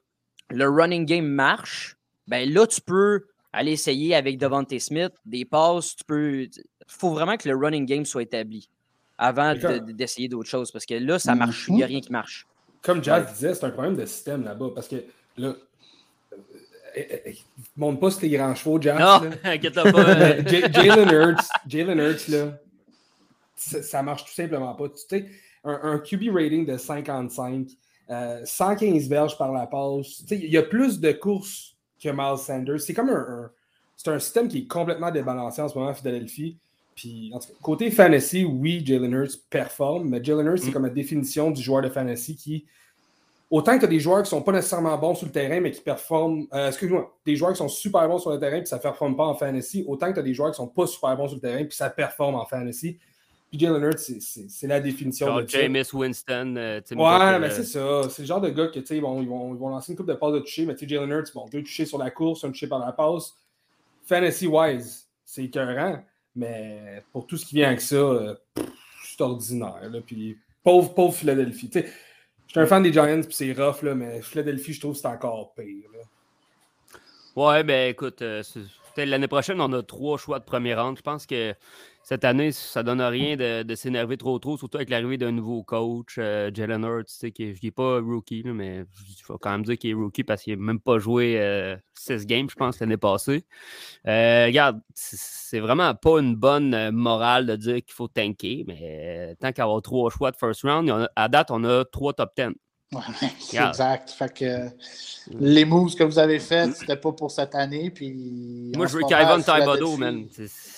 [0.50, 1.96] le running game marche,
[2.28, 6.42] ben là, tu peux aller essayer avec Devontae Smith, des passes, tu peux.
[6.44, 6.50] Il
[6.88, 8.70] faut vraiment que le running game soit établi
[9.18, 11.68] avant de- d'essayer d'autres choses parce que là, ça marche.
[11.70, 12.46] Il n'y a rien qui marche.
[12.82, 14.70] Comme Jazz disait, c'est un problème de système là-bas.
[14.76, 14.98] Parce que
[15.38, 16.36] là, euh,
[16.98, 17.32] euh, euh,
[17.76, 19.00] montre pas sur tes grands chevaux, Jazz.
[19.00, 19.36] Non, là.
[19.52, 20.42] inquiète-toi pas.
[20.72, 22.60] Jalen Hurts, Jalen Hurts, là,
[23.56, 24.90] ça, ça marche tout simplement pas.
[24.90, 25.26] Tu sais,
[25.64, 27.70] un, un QB rating de 55
[28.10, 30.24] Euh, 115 verges par la passe.
[30.30, 32.80] Il y a plus de courses que Miles Sanders.
[32.80, 33.52] C'est comme un, un
[33.96, 36.58] c'est un système qui est complètement débalancé en ce moment à Philadelphie.
[36.96, 40.86] Puis, en tout cas, côté fantasy, oui, Jalen Hurts performe, mais Jalen Hurts, c'est comme
[40.86, 42.66] la définition du joueur de fantasy qui,
[43.52, 45.72] autant que tu as des joueurs qui sont pas nécessairement bons sur le terrain, mais
[45.72, 48.78] qui performent, euh, excuse-moi, des joueurs qui sont super bons sur le terrain, puis ça
[48.78, 51.18] ne performe pas en fantasy, autant que tu as des joueurs qui sont pas super
[51.18, 52.98] bons sur le terrain, puis ça performe en fantasy.
[53.56, 55.62] Puis Jalen Hurts, c'est- la définition Genre de ça.
[55.62, 56.56] Jameis Winston.
[56.58, 58.02] euh, Ouais, mais euh, c'est ça.
[58.10, 59.98] C'est le genre de gars que, tu sais, bon, ils, vont, ils vont lancer une
[59.98, 62.12] coupe de passes de toucher, mais tu sais, Jalen Hurts, bon, deux touchés sur la
[62.12, 63.34] course, un touché par la passe.
[64.08, 66.04] Fantasy-wise, c'est écœurant,
[66.36, 68.36] mais pour tout ce qui vient avec ça, euh,
[69.06, 69.90] c'est ordinaire.
[69.90, 71.70] Là, puis pauvre, pauvre Philadelphie.
[71.70, 71.86] Tu sais,
[72.48, 75.00] je suis un fan des Giants, puis c'est rough, là, mais Philadelphie, je trouve que
[75.00, 75.86] c'est encore pire.
[75.94, 76.00] là.
[77.36, 78.44] Ouais, ben écoute, euh,
[78.98, 80.98] l'année prochaine, on a trois choix de première ronde.
[80.98, 81.54] Je pense que
[82.08, 85.64] cette année, ça donne rien de, de s'énerver trop trop, surtout avec l'arrivée d'un nouveau
[85.64, 89.40] coach, euh, Jalen Hurts, tu sais, qui, je dis pas rookie, là, mais il faut
[89.40, 92.48] quand même dire qu'il est rookie parce qu'il n'a même pas joué euh, 6 games,
[92.48, 93.44] je pense, l'année passée.
[94.08, 98.78] Euh, regarde, c'est vraiment pas une bonne euh, morale de dire qu'il faut tanker, mais
[99.32, 102.34] euh, tant qu'avoir trois choix de first round, a- à date, on a trois top
[102.38, 102.50] 10.
[102.94, 103.02] Ouais,
[103.40, 104.12] c'est exact.
[104.12, 104.68] Fait que
[105.40, 107.90] les moves que vous avez faits, c'était pas pour cette année.
[107.90, 109.02] Puis Moi, je veux
[109.96, 110.28] Philadelphie- man.
[110.32, 110.75] C'est-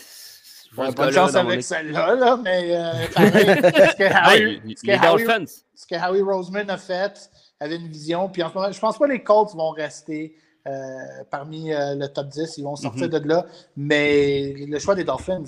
[0.77, 3.31] Ouais, bonne chance avec celle-là, là, mais euh, pareil,
[3.91, 5.45] ce que Harry, Ouais, ce que Harry- Dolphins.
[5.75, 8.29] ce que Harry Roseman a fait avait une vision.
[8.29, 10.35] Puis en ce moment, je pense pas que les Colts vont rester
[10.67, 12.57] euh, parmi euh, le top 10.
[12.57, 13.19] Ils vont sortir Mhm.
[13.19, 13.45] de là.
[13.75, 15.43] Mais le choix des Dolphins,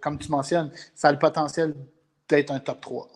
[0.00, 1.74] comme tu mentionnes, ça a le potentiel
[2.28, 3.08] d'être un top 3.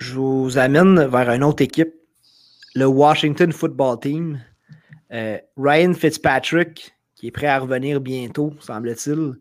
[0.00, 1.92] Je vous amène vers une autre équipe,
[2.74, 4.40] le Washington Football Team.
[5.12, 9.34] Euh, Ryan Fitzpatrick, qui est prêt à revenir bientôt, semble-t-il.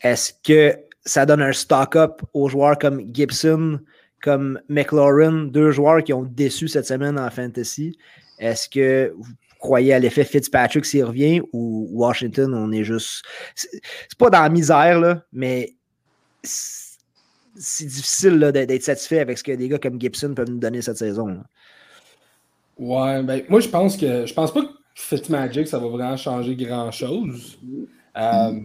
[0.00, 3.80] Est-ce que ça donne un stock-up aux joueurs comme Gibson,
[4.22, 7.98] comme McLaurin, deux joueurs qui ont déçu cette semaine en fantasy?
[8.38, 13.22] Est-ce que vous croyez à l'effet Fitzpatrick s'il revient ou Washington, on est juste.
[13.54, 15.74] C'est pas dans la misère, là, mais
[16.42, 20.82] c'est difficile d'être d'être satisfait avec ce que des gars comme Gibson peuvent nous donner
[20.82, 21.26] cette saison.
[21.26, 21.44] là.
[22.78, 26.54] Ouais, ben, moi, je pense que je pense pas que Fitzmagic, ça va vraiment changer
[26.54, 27.58] grand-chose.
[28.16, 28.60] Euh,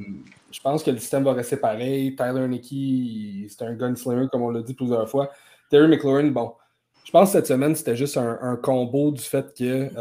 [0.51, 2.15] je pense que le système va rester pareil.
[2.15, 5.29] Tyler Nicky, c'est un gunslinger, comme on l'a dit plusieurs fois.
[5.69, 6.53] Terry McLaurin, bon,
[7.05, 9.91] je pense que cette semaine, c'était juste un, combo du fait qu'ils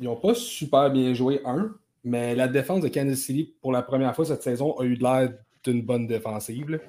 [0.00, 1.70] n'ont pas super bien joué, un,
[2.04, 5.02] mais la défense de Kansas City, pour la première fois cette saison, a eu de
[5.02, 5.32] l'air
[5.64, 6.80] d'une bonne défensive.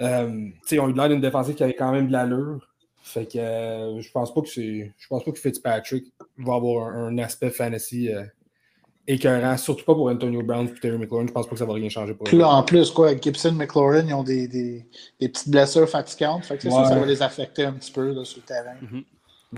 [0.00, 2.69] Euh, ils ont eu de l'air d'une défensive qui avait quand même de l'allure.
[3.02, 4.92] Fait que euh, je pense pas que c'est.
[4.98, 8.22] Je pense pas que Fitzpatrick va avoir un, un aspect fantasy euh,
[9.08, 11.26] écœurant, surtout pas pour Antonio Brown et Terry McLaurin.
[11.26, 12.38] Je pense pas que ça va rien changer pour eux.
[12.38, 14.86] là, en plus, quoi, Gibson, McLaurin, ils ont des, des,
[15.18, 16.44] des petites blessures fatigantes.
[16.44, 16.84] Fait que Ouais.
[16.88, 18.76] ça va les affecter un petit peu là, sur le terrain.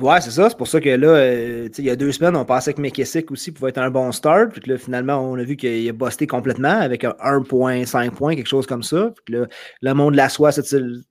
[0.01, 0.49] Ouais, c'est ça.
[0.49, 2.73] C'est pour ça que là, euh, tu sais, il y a deux semaines, on pensait
[2.73, 4.51] que McKessick aussi pouvait être un bon start.
[4.53, 8.35] Puis que là, finalement, on a vu qu'il a busté complètement avec un 1.5 points,
[8.35, 9.11] quelque chose comme ça.
[9.15, 9.47] Puis que là,
[9.83, 10.65] le monde la soie, c'est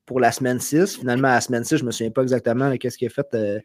[0.08, 0.98] pour la semaine 6.
[0.98, 3.28] Finalement, à la semaine 6, je me souviens pas exactement là, qu'est-ce qu'il a fait.
[3.36, 3.60] euh,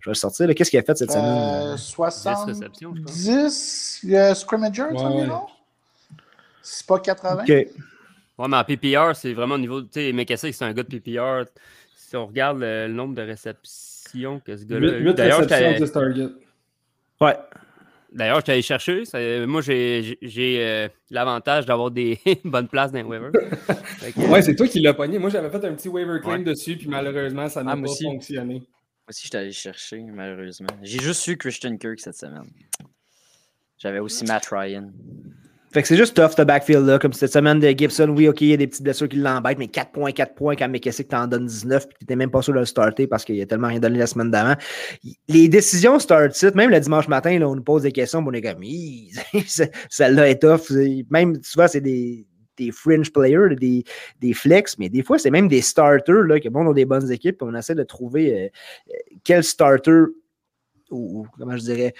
[0.00, 0.46] je vais le sortir.
[0.46, 0.52] là.
[0.54, 1.76] Qu'est-ce qu'il a fait cette Euh, semaine?
[1.78, 3.16] 70 réceptions, je pense.
[3.16, 5.28] 10 euh, scrimmagers Ouais?
[6.62, 7.42] C'est pas 80?
[7.42, 7.48] Ok.
[7.48, 7.68] Ouais,
[8.48, 9.80] mais en PPR, c'est vraiment au niveau.
[9.80, 11.44] Tu sais, McKessick, c'est un gars de PPR.
[11.96, 13.62] Si on regarde le, le nombre de réceptions
[14.44, 14.92] que ce gars-là.
[14.92, 16.28] a eu- 8 D'ailleurs, réceptions, j'étais 10 targets.
[17.20, 17.36] Ouais.
[18.12, 19.04] d'ailleurs, j'étais allé chercher.
[19.04, 20.16] ça- moi, j'ai
[20.60, 23.04] euh, l'avantage d'avoir des bonnes places dans les
[24.12, 25.18] que, Ouais, c'est toi qui l'as pogné.
[25.18, 26.44] Moi, j'avais fait un petit waiver claim Ouais.
[26.44, 28.04] dessus, puis malheureusement, ça n'a Ah, pas aussi.
[28.04, 28.54] fonctionné.
[28.54, 30.68] Moi aussi, je allé chercher, malheureusement.
[30.82, 32.44] J'ai juste eu Christian Kirk cette semaine.
[33.78, 34.90] J'avais aussi Matt Ryan.
[35.72, 36.98] Fait que c'est juste tough, ce backfield-là.
[36.98, 39.58] Comme cette semaine de Gibson, oui, OK, il y a des petites blessures qui l'embêtent,
[39.58, 42.54] mais 4 points, 4 points, quand McKessick t'en donne 19, puis t'étais même pas sûr
[42.54, 44.54] de le starter parce qu'il a tellement rien donné la semaine d'avant.
[45.28, 48.40] Les décisions start-sit, même le dimanche matin, là, on nous pose des questions, on est
[48.40, 48.62] comme,
[49.90, 50.70] celle-là est tough.
[51.10, 52.26] Même souvent, c'est des,
[52.56, 53.84] des fringe players, des,
[54.20, 57.10] des flex, mais des fois, c'est même des starters là, qui bon, ont des bonnes
[57.12, 58.48] équipes, on essaie de trouver euh,
[58.90, 60.04] euh, quel starter,
[60.90, 61.94] ou comment je dirais,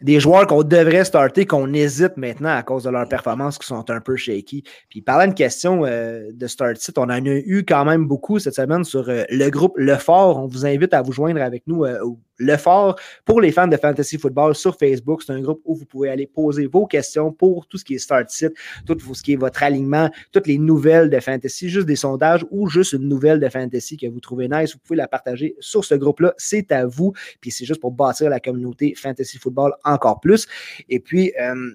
[0.00, 3.90] des joueurs qu'on devrait starter, qu'on hésite maintenant à cause de leurs performances qui sont
[3.90, 4.62] un peu shaky.
[4.88, 8.38] Puis parlant de questions euh, de start site, on en a eu quand même beaucoup
[8.38, 10.38] cette semaine sur euh, le groupe Le Fort.
[10.38, 13.68] On vous invite à vous joindre avec nous euh, au Le Fort pour les fans
[13.68, 15.22] de Fantasy Football sur Facebook.
[15.22, 17.98] C'est un groupe où vous pouvez aller poser vos questions pour tout ce qui est
[17.98, 18.52] start site,
[18.86, 22.68] tout ce qui est votre alignement, toutes les nouvelles de Fantasy, juste des sondages ou
[22.68, 24.72] juste une nouvelle de Fantasy que vous trouvez nice.
[24.72, 26.34] Vous pouvez la partager sur ce groupe-là.
[26.38, 27.12] C'est à vous.
[27.40, 30.46] Puis c'est juste pour bâtir la communauté Fantasy Football encore plus.
[30.88, 31.72] Et puis, euh,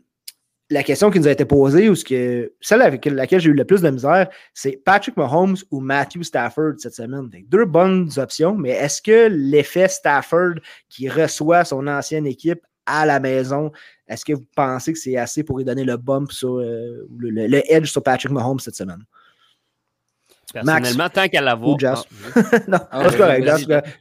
[0.70, 3.54] la question qui nous a été posée, ou ce que, celle avec laquelle j'ai eu
[3.54, 7.30] le plus de misère, c'est Patrick Mahomes ou Matthew Stafford cette semaine?
[7.48, 10.56] deux bonnes options, mais est-ce que l'effet Stafford
[10.90, 13.72] qui reçoit son ancienne équipe à la maison,
[14.08, 17.48] est-ce que vous pensez que c'est assez pour lui donner le bump sur euh, le,
[17.48, 19.04] le, edge sur Patrick Mahomes cette semaine?
[20.54, 21.80] Personnellement, tant qu'à l'avoir.
[21.80, 22.04] Jazz.
[22.68, 23.48] non, ah, c'est correct.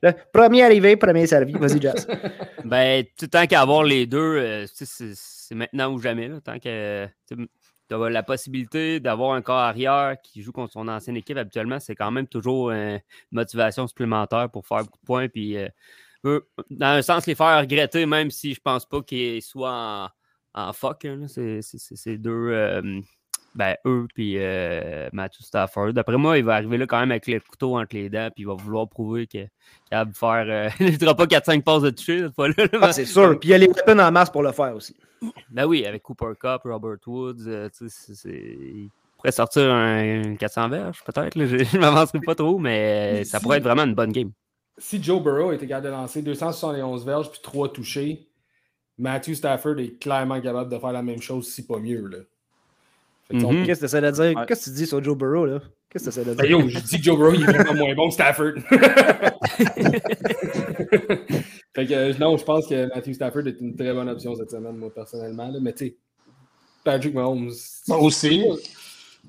[0.02, 1.52] Le, premier arrivé, premier servi.
[1.52, 2.06] Vas-y, Jazz.
[2.64, 4.84] ben, tant qu'à avoir les deux, euh, c'est
[5.54, 6.28] maintenant ou jamais.
[6.28, 7.48] Là, tant que tu
[7.94, 11.94] as la possibilité d'avoir un corps arrière qui joue contre son ancienne équipe habituellement, c'est
[11.94, 15.28] quand même toujours une motivation supplémentaire pour faire beaucoup de points.
[15.28, 20.10] Puis, euh, dans un sens, les faire regretter, même si je pense pas qu'ils soient
[20.54, 21.06] en, en fuck.
[21.26, 22.48] C'est deux.
[22.52, 23.00] Euh,
[23.54, 25.92] ben, eux puis euh, Matthew Stafford.
[25.92, 28.44] D'après moi, il va arriver là quand même avec le couteau entre les dents, puis
[28.44, 29.48] il va vouloir prouver qu'il
[29.90, 30.44] de faire.
[30.48, 32.54] Euh, il ne fera pas 4-5 passes de toucher cette fois-là.
[32.80, 33.38] Ah, c'est sûr.
[33.38, 34.96] Puis il y a les weapons en masse pour le faire aussi.
[35.50, 37.68] Ben oui, avec Cooper Cup, Robert Woods, euh,
[38.24, 41.32] il pourrait sortir un 400 verges, peut-être.
[41.46, 44.30] Je ne m'avancerai pas trop, mais ça pourrait être vraiment une bonne game.
[44.78, 48.28] Si Joe Burrow était capable de lancer 271 verges puis 3 touchés,
[48.98, 52.06] Matthew Stafford est clairement capable de faire la même chose, si pas mieux.
[52.06, 52.18] Là.
[53.30, 53.66] Mm-hmm.
[53.66, 54.46] Qu'est-ce que tu essaies de dire?
[54.46, 55.60] Qu'est-ce que tu dis sur Joe Burrow, là?
[55.88, 56.58] Qu'est-ce que tu essaies de ben, dire?
[56.58, 58.54] yo, je dis que Joe Burrow, il est vraiment moins bon que Stafford.
[61.74, 64.50] fait que, euh, non, je pense que Matthew Stafford est une très bonne option cette
[64.50, 65.48] semaine, moi, personnellement.
[65.48, 65.58] Là.
[65.60, 65.96] Mais tu sais,
[66.84, 67.52] Patrick Mahomes.
[67.88, 68.44] Moi aussi.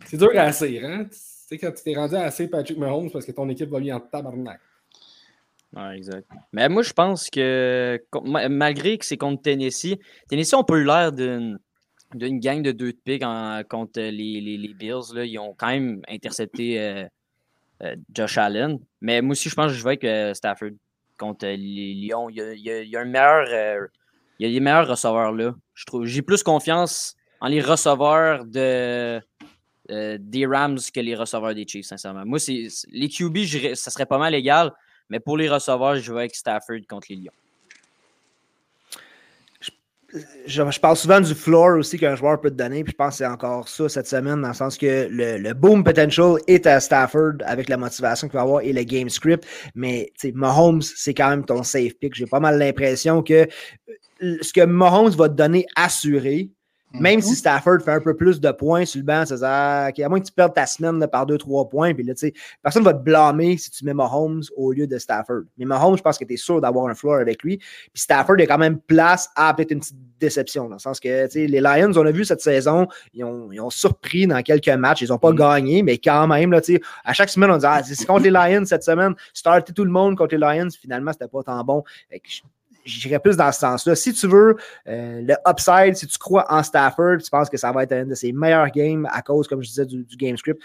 [0.06, 1.06] C'est dur à assez, hein?
[1.06, 3.80] Tu sais, quand tu t'es rendu à assez Patrick Mahomes parce que ton équipe va
[3.80, 4.60] bien en tabarnak.
[5.76, 6.30] Ouais, exact.
[6.52, 8.00] Mais moi, je pense que
[8.50, 11.60] malgré que c'est contre Tennessee, Tennessee, on peut l'air d'une
[12.14, 13.24] d'une gang de deux de piques
[13.70, 15.16] contre les, les, Bills.
[15.16, 17.06] Là, ils ont quand même intercepté euh,
[17.82, 18.80] euh, Josh Allen.
[19.02, 20.70] Mais moi aussi, je pense que je vais avec euh, Stafford
[21.17, 22.30] contre les Lions.
[22.30, 23.89] Il y a, un meilleur.
[24.39, 25.54] il y a les meilleurs receveurs là.
[26.04, 29.21] J'ai plus confiance en les receveurs de,
[29.89, 32.23] des Rams que les receveurs des Chiefs, sincèrement.
[32.26, 34.71] Moi, les QB, ça serait pas mal égal.
[35.10, 37.32] Mais pour les receveurs, je vais avec Stafford contre les Lions
[40.45, 43.17] je, parle souvent du floor aussi qu'un joueur peut te donner, puis je pense que
[43.17, 47.34] c'est encore ça cette semaine, dans le sens que le, boom potential est à Stafford
[47.45, 49.45] avec la motivation qu'il va avoir et le game script.
[49.76, 52.13] Mais Mahomes, c'est quand même ton safe pick.
[52.15, 53.47] J'ai pas mal l'impression que
[54.21, 56.49] euh, ce que Mahomes va te donner assuré,
[57.00, 57.36] même si mhm.
[57.36, 60.32] Stafford fait un peu plus de points sur le banc, c'est à moins que tu
[60.32, 62.14] perdes ta semaine par 2-3 points, puis là,
[62.62, 65.44] personne ne va te blâmer si tu mets Mahomes au lieu de Stafford.
[65.58, 67.58] Mais Mahomes, je pense que tu es sûr d'avoir un floor avec lui.
[67.58, 71.28] Puis Stafford a quand même place à peut-être une petite déception, dans le sens que
[71.34, 75.02] les Lions, on a vu cette saison, ils ont, ils ont surpris dans quelques matchs,
[75.02, 75.38] ils n'ont pas mhm.
[75.38, 76.62] gagné, mais quand même, là,
[77.04, 79.92] à chaque semaine, on dit ah, c'est contre les Lions cette semaine, starter tout le
[79.92, 81.84] monde contre les Lions, finalement, c'était pas tant bon
[82.86, 83.96] j'irais plus dans ce sens-là.
[83.96, 87.72] Si tu veux euh, le upside, si tu crois en Stafford, tu penses que ça
[87.72, 90.62] va être un de ses meilleurs games à cause, comme je disais, du, game script,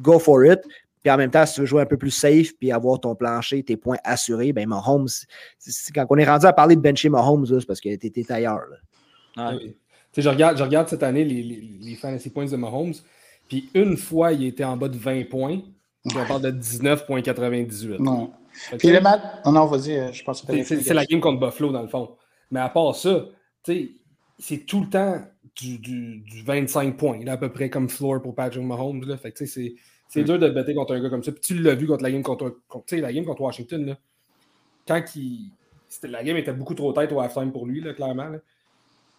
[0.00, 0.60] go for it.
[1.02, 3.14] Puis en même temps, si tu veux jouer un peu plus safe puis avoir ton
[3.14, 5.08] plancher, tes points assurés, ben Mahomes,
[5.94, 8.66] quand on est rendu à parler de bencher Mahomes, c'est parce que tu étais ailleurs.
[9.36, 9.52] Ah,
[10.16, 12.94] je, regarde, je regarde cette année les, les, les fantasy points de Mahomes,
[13.48, 15.60] puis une fois, il était en bas de 20 points.
[16.04, 17.98] On parle de 19,98.
[18.00, 18.32] Non.
[18.78, 19.20] Puis le match.
[19.44, 22.16] Oh non, vas-y, euh, je pense que c'est la game contre Buffalo, dans le fond.
[22.50, 23.26] Mais à part ça,
[23.64, 25.20] c'est tout le temps
[25.56, 29.04] du, du, du, 25 points, là, à peu près comme floor pour Patrick Mahomes.
[29.06, 29.16] Là.
[29.16, 29.74] Fait c'est
[30.08, 31.32] c'est dur de bêter contre un gars comme ça.
[31.32, 33.84] Puis tu l'as vu contre la game contre, contre la game contre Washington.
[33.84, 33.98] Là.
[34.86, 35.50] Quand il,
[36.04, 38.28] la game était beaucoup trop tête au halftime pour lui, là, clairement.
[38.28, 38.38] Là.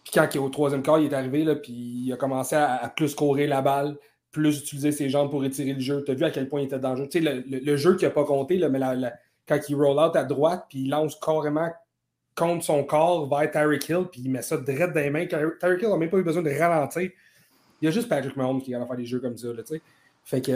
[0.02, 3.14] Puis quand au troisième quart, il est arrivé, là, puis il a commencé à, plus
[3.14, 3.96] courir la balle,
[4.32, 6.02] plus utiliser ses jambes pour étirer le jeu.
[6.04, 7.08] Tu as vu à quel point il était dangereux.
[7.08, 9.12] Tu sais, le, le, jeu qui n'a pas compté, là, mais la,
[9.50, 11.70] quand il roll out à droite, puis il lance carrément
[12.36, 15.26] contre son corps vers Tyreek Hill, puis il met ça direct dans les mains.
[15.26, 17.10] Tyreek Hill n'a même pas eu besoin de ralentir.
[17.82, 19.48] Il y a juste Patrick Mahomes qui va faire des jeux comme ça.
[19.48, 19.62] Là,
[20.24, 20.52] fait que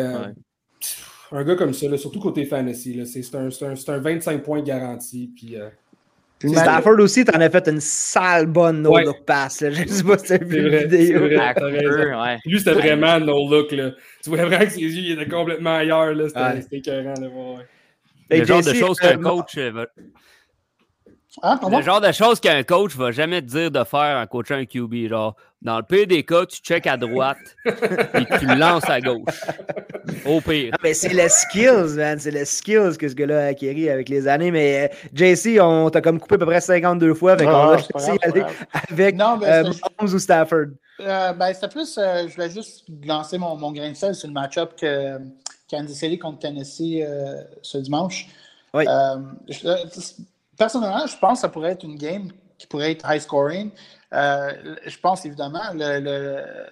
[1.32, 5.32] un gars comme ça, surtout côté fantasy, c'est un, un, 25 points garanti.
[5.34, 5.68] Puis, euh,
[6.46, 9.62] Stafford aussi, t'en as fait une sale bonne no-look pass.
[9.62, 9.70] Là.
[9.72, 11.22] Je sais pas si t'as vu la vidéo.
[11.22, 12.38] Ouais.
[12.44, 13.68] Lui, c'était vraiment no-look.
[13.68, 16.14] Tu vois vraiment que ses yeux étaient complètement ailleurs.
[16.28, 17.14] C'était écœurant.
[17.20, 17.64] Là, ouais.
[18.30, 19.86] Le genre de choses qu'un coach va...
[21.42, 24.54] Hein, le genre de choses qu'un coach va jamais te dire de faire en coachant
[24.54, 25.08] un QB.
[25.08, 29.00] Genre, dans le pire des cas, tu check à droite et tu le lances à
[29.00, 29.40] gauche.
[30.26, 30.70] Au pire.
[30.74, 32.18] Ah, mais c'est le skills, man.
[32.20, 34.52] C'est le skills que ce gars-là a acquis avec les années.
[34.52, 37.32] Mais euh, JC, on t'a comme coupé à peu près 52 fois.
[37.32, 37.76] Avec, ah,
[38.90, 40.66] avec non, euh, ou Stafford.
[41.00, 44.34] Euh, ben, c'était plus, je voulais juste lancer mon, mon grain de sel sur le
[44.34, 45.18] match-up que
[45.68, 48.28] Kansas City contre Tennessee euh, ce dimanche.
[48.72, 48.84] Oui.
[48.88, 49.16] Euh,
[50.56, 53.70] personnellement, je pense que ça pourrait être une game qui pourrait être high scoring.
[54.12, 55.98] Euh, je pense évidemment le,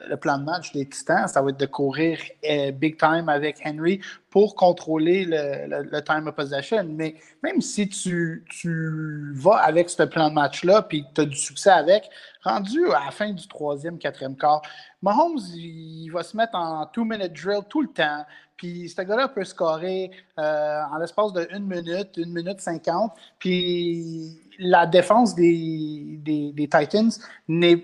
[0.09, 3.59] le, plan de match des Titans, ça va être de courir euh, big time avec
[3.65, 4.01] Henry
[4.31, 6.85] pour contrôler le, time of possession.
[6.85, 11.37] Mais même si tu, tu vas avec ce plan de match-là puis tu as du
[11.37, 12.09] succès avec,
[12.45, 14.63] rendu à la fin du troisième, quatrième quart,
[15.03, 18.25] Mahomes, il va se mettre en two-minute drill tout le temps.
[18.63, 23.11] Puis ce gars-là peut scorer euh, en l'espace de une minute, une minute cinquante.
[23.41, 27.11] Puis la défense des, des, Titans
[27.49, 27.83] n'est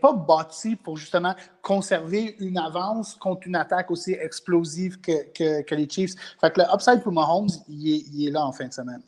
[0.00, 5.88] pas bâtie pour justement conserver une avance contre une attaque aussi explosive que, que, les
[5.90, 6.14] Chiefs.
[6.40, 9.02] Fait que le upside pour Mahomes, il est là en fin de semaine.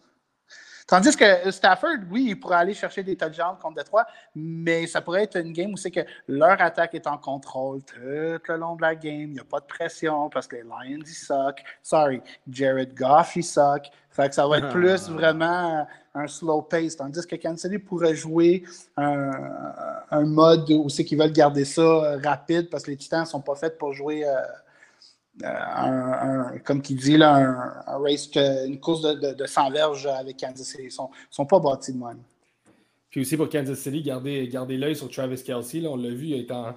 [0.88, 5.24] Tandis que Stafford, oui, il pourrait aller chercher des touchdowns contre Detroit, mais ça pourrait
[5.24, 8.80] être une game où c'est que leur attaque est en contrôle tout le long de
[8.80, 9.28] la game.
[9.28, 11.62] Il n'y a pas de pression parce que les Lions, ils suck.
[11.82, 13.90] Sorry, Jared Goff, il suck.
[14.10, 15.12] Fait que ça va être plus ah.
[15.12, 16.96] vraiment un slow pace.
[16.96, 18.64] Tandis que Kansas City pourrait jouer
[18.96, 23.42] un, mode où c'est qu'ils veulent garder ça rapide parce que les Titans ne sont
[23.42, 24.26] pas faits pour jouer.
[24.26, 24.40] Euh,
[25.44, 30.36] euh, un, comme qui dit, là, un, race, une course de, de, 100 verges avec
[30.36, 30.82] Kansas City.
[30.82, 32.20] Ils ne sont, sont, pas bâtis de même.
[33.10, 35.80] Puis aussi pour Kansas City, garder, garder l'œil sur Travis Kelsey.
[35.80, 36.74] Là, on l'a vu, il, est en,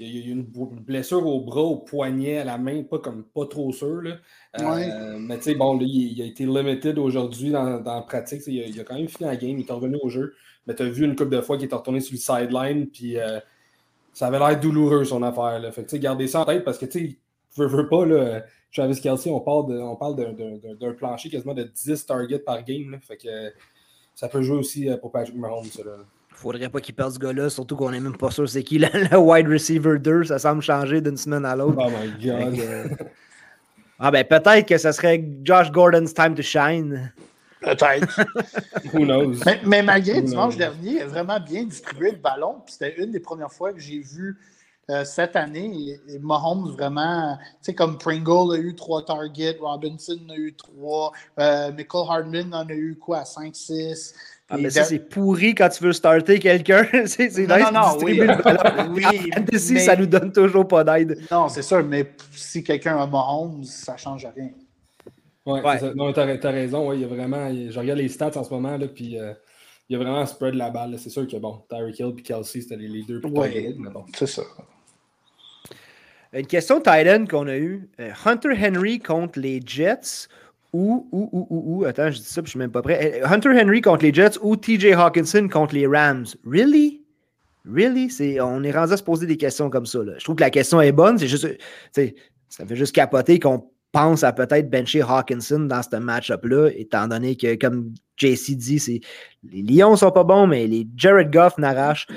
[0.00, 3.24] il y a eu une blessure au bras, au poignet, à la main, pas comme
[3.24, 4.02] pas trop sûr.
[4.02, 4.16] Là.
[4.60, 8.42] Euh, mais tu sais, bon, il, a été limited aujourd'hui dans, dans, la pratique.
[8.46, 10.34] Il a, quand même fini la game, il est revenu au jeu.
[10.66, 13.18] Mais tu as vu une couple de fois qu'il est retourné sur le sideline, puis
[13.18, 13.38] euh,
[14.12, 15.60] ça avait l'air douloureux son affaire.
[15.60, 15.70] Là.
[15.70, 17.18] Fait que, garder ça en tête parce que tu sais,
[17.56, 18.42] veux, veux pas, là,
[18.74, 22.98] Travis Kelsey, on parle, de, on parle d'un plancher quasiment de 10 targets par game.
[23.00, 23.52] fait que
[24.14, 25.66] ça peut jouer aussi euh, pour Patrick Mahomes.
[25.66, 25.82] Ça,
[26.30, 29.16] Faudrait pas qu'il perde ce gars-là, surtout qu'on n'est même pas sûr c'est qui le,
[29.16, 30.24] wide receiver 2.
[30.24, 31.78] Ça semble changer d'une semaine à l'autre.
[31.78, 32.58] Oh my god.
[32.58, 32.88] Euh,
[34.00, 37.12] ah ben peut-être que ce serait Josh Gordon's time to shine.
[37.60, 38.20] Peut-être.
[38.92, 39.40] Who knows?
[39.64, 42.56] Mais, malgré dimanche dernier, il a vraiment bien distribué le ballon.
[42.66, 44.36] C'était une des premières fois que j'ai vu
[44.90, 50.36] euh, cette année, Mahomes vraiment, tu sais, comme Pringle a eu trois targets, Robinson a
[50.36, 54.14] eu trois, euh, Michael Hardman en a eu quoi, 5-6.
[54.50, 56.86] Ah, mais ça, c'est pourri quand tu veux starter quelqu'un.
[57.06, 58.20] c'est nice non, non, oui.
[58.90, 59.04] oui
[59.52, 59.58] mais...
[59.58, 61.18] ça nous donne toujours pas d'aide.
[61.30, 64.50] Non, c'est sûr, mais si quelqu'un a Mahomes, ça change rien.
[65.46, 65.94] Ouais, ouais.
[65.94, 66.88] Non, t'as as raison.
[66.88, 69.32] Ouais, il y a vraiment, je regarde les stats en ce moment, là, puis euh,
[69.88, 70.96] il y a vraiment un spread la balle.
[70.98, 74.04] C'est sûr que bon, Tyreek Hill et Kelsey, c'était les, deux plus ouais, bon.
[74.14, 74.42] C'est ça.
[76.34, 77.88] Une question Titan qu'on a eue.
[78.00, 80.28] Euh, Hunter Henry contre les Jets
[80.72, 83.22] ou, ou, ou, ou, ou, attends, je dis ça, puis je suis même pas prêt.
[83.22, 86.26] Euh, Hunter Henry contre les Jets ou TJ Hawkinson contre les Rams?
[86.44, 87.02] Really?
[87.64, 88.10] Really?
[88.40, 90.02] On est rendu à se poser des questions comme ça.
[90.02, 90.14] Là.
[90.18, 91.18] Je trouve que la question est bonne.
[91.18, 91.46] C'est juste,
[91.92, 97.36] ça fait juste capoter qu'on pense à peut-être bencher Hawkinson dans ce match-up-là, étant donné
[97.36, 99.00] que, comme JC dit,
[99.44, 102.08] les Lions sont pas bons, mais les Jared Goff n'arrachent.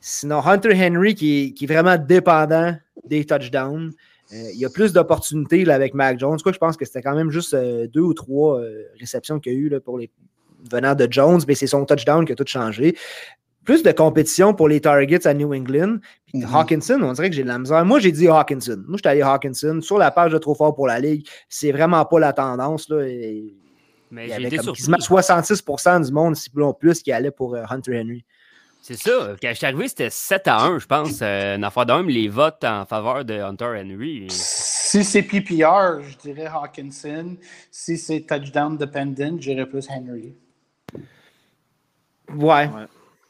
[0.00, 3.92] Sinon, Hunter Henry qui qui est vraiment dépendant des touchdowns.
[4.32, 6.38] Euh, il y a plus d'opportunités avec Mac Jones.
[6.42, 9.52] Quoi, je pense que c'était quand même juste euh, deux ou trois euh, réceptions qu'il
[9.52, 10.10] y a eu là, pour les
[10.70, 12.96] venant de Jones, mais c'est son touchdown qui a tout changé.
[13.64, 15.98] Plus de compétition pour les targets à New England.
[16.32, 16.54] Mm-hmm.
[16.54, 17.84] Hawkinson, on dirait que j'ai de la misère.
[17.84, 18.82] Moi, j'ai dit Hawkinson.
[18.86, 19.80] Moi, je suis allé Hawkinson.
[19.82, 22.88] Sur la page de Trop fort pour la Ligue, c'est vraiment pas la tendance.
[22.88, 23.04] Là.
[24.10, 28.24] mais il y avait comme 66% du monde, si plus, qui allait pour Hunter Henry.
[28.86, 29.28] C'est ça.
[29.40, 31.20] Quand je suis arrivé, c'était 7 à 1, je pense.
[31.22, 34.26] Euh, une affaire d'un, les votes en faveur de Hunter Henry.
[34.28, 37.36] Si c'est PPR, je dirais Hawkinson.
[37.70, 40.34] Si c'est touchdown dependent, je dirais plus Henry.
[42.34, 42.68] Ouais.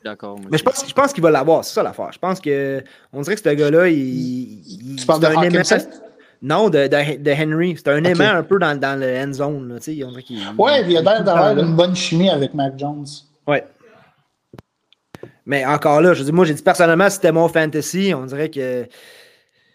[0.04, 0.40] D'accord.
[0.50, 2.10] Mais je pense, je pense qu'il va l'avoir, c'est ça l'affaire.
[2.10, 4.96] Je pense que on dirait que ce gars-là, il.
[4.98, 5.78] Tu parles de Hawkinson?
[6.42, 7.76] Non, de, de, Henry.
[7.76, 9.68] C'est un aimant un peu dans, dans le end zone.
[9.68, 10.04] Là, il,
[10.58, 13.06] ouais, il a l'air d'avoir une bonne chimie avec Mac Jones.
[13.46, 13.64] Ouais.
[15.46, 18.86] Mais encore là, je dis, moi, j'ai dit personnellement, c'était mon fantasy, on dirait que.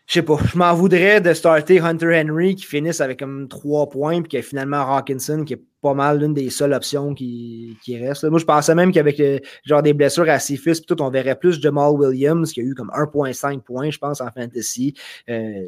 [0.07, 3.87] Je sais pas, je m'en voudrais de starter Hunter Henry qui finisse avec comme trois
[3.87, 7.95] points, puis a finalement Hawkinson qui est pas mal l'une des seules options qui, qui
[7.95, 8.23] reste.
[8.23, 9.21] Moi, je pensais même qu'avec
[9.65, 12.73] genre des blessures à ses fils, tout, on verrait plus Jamal Williams qui a eu
[12.73, 14.95] comme 1.5 points, je pense, en fantasy.
[15.29, 15.67] Euh,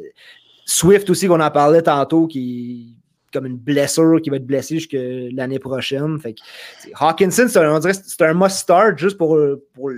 [0.64, 2.96] Swift aussi, qu'on en parlait tantôt, qui,
[3.32, 6.18] comme une blessure qui va être blessé jusque l'année prochaine.
[6.18, 6.34] Fait
[6.94, 9.38] Hawkinson, c'est un, c'est un must-start juste pour,
[9.74, 9.90] pour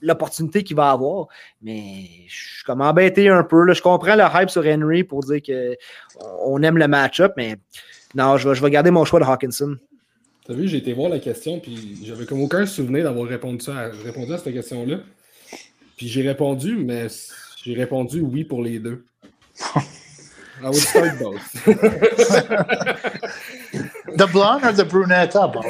[0.00, 1.28] l'opportunité qu'il va avoir.
[1.62, 3.64] Mais je suis comme embêté un peu.
[3.64, 3.72] Là.
[3.72, 7.56] Je comprends le hype sur Henry pour dire qu'on aime le match-up, mais
[8.14, 9.76] non, je vais, je vais garder mon choix de Hawkinson.
[10.46, 13.90] T'as vu, j'ai été voir la question, puis j'avais comme aucun souvenir d'avoir répondu, ça,
[14.04, 14.98] répondu à cette question-là.
[15.96, 17.06] Puis j'ai répondu, mais
[17.62, 19.04] j'ai répondu oui pour les deux.
[20.62, 21.66] I would start both.
[24.16, 25.36] The blonde or the brunette?
[25.36, 25.62] Ah, bon.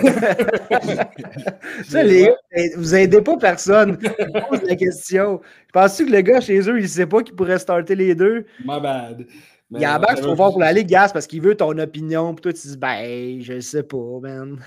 [1.84, 2.36] Ça, les gars,
[2.76, 3.98] vous aidez pas personne.
[4.00, 5.40] Je pose la question.
[5.72, 8.46] Penses-tu que le gars chez eux, il sait pas qu'il pourrait starter les deux?
[8.64, 9.26] My bad.
[9.72, 11.78] Il y a un bac trop fort pour la Ligue, Gas, parce qu'il veut ton
[11.78, 12.34] opinion.
[12.34, 14.58] Puis toi, tu dis, ben, je sais pas, man.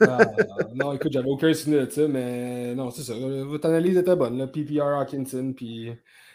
[0.00, 0.18] Ah,
[0.74, 3.14] non, écoute, j'avais aucun signe de ça, mais non, c'est ça.
[3.14, 4.38] Votre analyse était bonne.
[4.38, 4.46] Là.
[4.46, 5.92] PPR Hawkinson, puis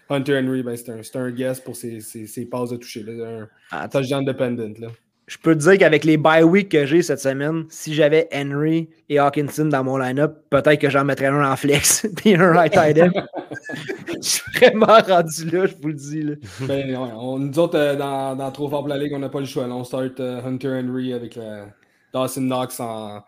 [0.10, 3.04] Hunter Henry, ben, c'est un, un guess pour ses, ses, ses passes de toucher.
[3.04, 3.48] Là.
[3.72, 4.78] Un touchdown dependent.
[4.80, 4.88] Là.
[5.30, 8.90] Je peux te dire qu'avec les bye week que j'ai cette semaine, si j'avais Henry
[9.10, 12.76] et Hawkinson dans mon line-up, peut-être que j'en mettrais un en flex puis un right
[12.76, 13.12] end.
[14.08, 16.24] je suis vraiment rendu là, je vous le dis.
[16.24, 16.34] Là.
[16.62, 19.40] Ben, on, nous autres, euh, dans, dans Trop fort pour la Ligue, on n'a pas
[19.40, 19.68] le choix.
[19.68, 19.76] Là.
[19.76, 21.68] On start uh, Hunter Henry avec la
[22.12, 23.22] Dawson Knox en,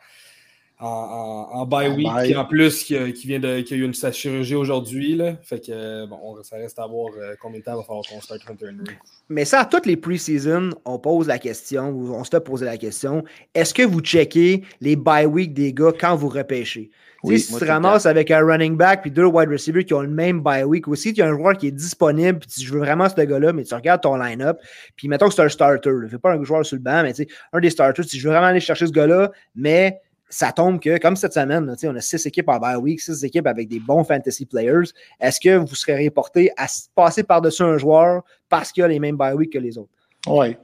[0.81, 2.35] en, en, en bye week, bye.
[2.35, 5.21] en plus qui, qui vient de qui a eu une, sa chirurgie aujourd'hui.
[5.43, 8.41] Fait que bon, ça reste à voir euh, combien de temps va falloir qu'on start
[8.49, 8.95] Hunter Henry.
[9.29, 12.65] Mais ça, à toutes les preseason, on pose la question, ou on se fait poser
[12.65, 13.23] la question
[13.53, 16.89] est-ce que vous checkez les bye week des gars quand vous repêchez?
[17.23, 20.01] Oui, si tu te ramasses avec un running back puis deux wide receivers qui ont
[20.01, 22.79] le même bye week aussi, tu as un joueur qui est disponible, puis tu veux
[22.79, 24.57] vraiment ce gars-là, mais tu regardes ton line-up,
[24.95, 27.23] puis mettons que c'est un starter, fais pas un joueur sur le banc, mais tu
[27.23, 29.99] sais, un des starters, si je veux vraiment aller chercher ce gars-là, mais
[30.31, 33.23] ça tombe que, comme cette semaine, là, on a six équipes en bye week, six
[33.23, 34.89] équipes avec des bons fantasy players.
[35.19, 39.17] Est-ce que vous serez porté à passer par-dessus un joueur parce qu'il a les mêmes
[39.17, 39.91] bye week que les autres?
[40.25, 40.55] Oui.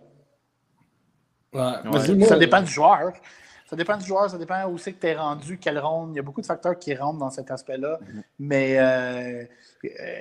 [1.54, 1.62] Ouais.
[1.86, 2.26] Ouais.
[2.26, 3.12] Ça dépend du joueur.
[3.70, 6.12] Ça dépend du joueur, ça dépend où c'est que tu es rendu, quelle ronde.
[6.14, 8.00] Il y a beaucoup de facteurs qui rentrent dans cet aspect-là.
[8.00, 8.24] Mm -hmm.
[8.40, 9.44] Mais euh,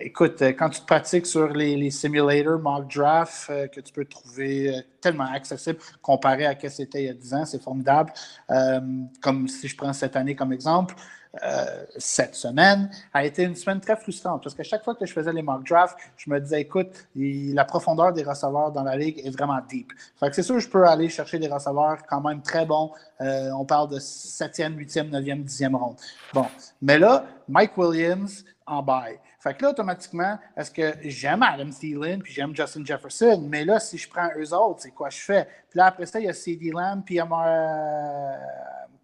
[0.00, 4.04] écoute, quand tu te pratiques sur les, les simulators mock draft euh, que tu peux
[4.04, 7.62] trouver euh, tellement accessible comparé à ce que c'était il y a 10 ans, c'est
[7.62, 8.12] formidable.
[8.50, 8.80] Euh,
[9.20, 10.94] comme si je prends cette année comme exemple.
[11.42, 15.12] Euh, cette semaine a été une semaine très frustrante parce que chaque fois que je
[15.12, 18.96] faisais les mock drafts, je me disais, écoute, il, la profondeur des receveurs dans la
[18.96, 19.92] ligue est vraiment deep.
[20.18, 22.92] Fait que c'est sûr je peux aller chercher des receveurs quand même très bons.
[23.20, 25.96] Euh, on parle de 7e, 8e, 9e, 10e ronde.
[26.32, 26.46] Bon.
[26.80, 29.18] Mais là, Mike Williams en bail.
[29.38, 33.78] Fait que là, automatiquement, est-ce que j'aime Adam Thielen puis j'aime Justin Jefferson, mais là,
[33.78, 35.46] si je prends eux autres, c'est quoi je fais?
[35.70, 38.32] Puis là, après ça, il y a CD Lamb puis euh,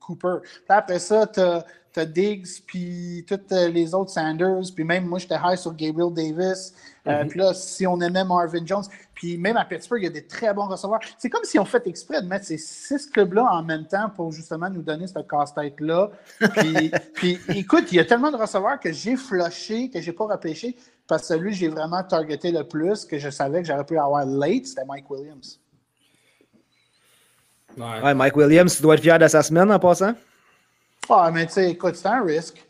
[0.00, 0.38] Cooper.
[0.42, 5.06] Puis là, après ça, tu as t'as Diggs, puis tous les autres Sanders, puis même
[5.06, 6.72] moi, j'étais high sur Gabriel Davis.
[7.04, 7.14] Mm -hmm.
[7.14, 8.84] euh, puis là, si on aimait Marvin Jones,
[9.14, 11.00] puis même à Pittsburgh, il y a des très bons receveurs.
[11.18, 14.32] C'est comme si on fait exprès de mettre ces six clubs-là en même temps pour
[14.32, 16.10] justement nous donner ce casse-tête-là.
[16.56, 20.26] Puis, puis, écoute, il y a tellement de receveurs que j'ai flushé, que j'ai pas
[20.26, 20.76] repêché,
[21.06, 23.98] parce que celui que j'ai vraiment targeté le plus, que je savais que j'aurais pu
[23.98, 25.60] avoir late, c'était Mike Williams.
[27.76, 28.02] Ouais.
[28.02, 30.14] ouais, Mike Williams, tu dois être fier de sa semaine en passant.
[31.08, 32.64] Ah, mais tu sais, écoute, c'est un risque.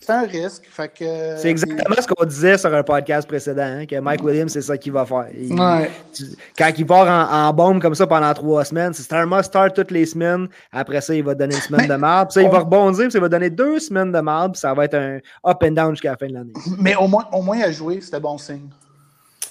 [0.00, 0.66] C'est un risque.
[0.70, 1.36] Fait que.
[1.36, 4.78] C'est exactement ce qu'on disait sur un podcast précédent, hein, que Mike Williams, c'est ça
[4.78, 5.26] qu'il va faire.
[5.38, 5.90] Il, ouais.
[6.12, 6.24] tu,
[6.56, 9.90] quand il part en, en, bombe comme ça pendant trois semaines, c'est un must-start toutes
[9.90, 10.48] les semaines.
[10.72, 12.32] Après ça, il va donner une semaine mais de marbre.
[12.32, 12.44] Ça, on...
[12.44, 14.86] il va rebondir, puis ça, il va donner deux semaines de marbre, puis ça va
[14.86, 16.52] être un up and down jusqu'à la fin de l'année.
[16.78, 18.68] Mais au moins, au moins à jouer, c'était bon signe.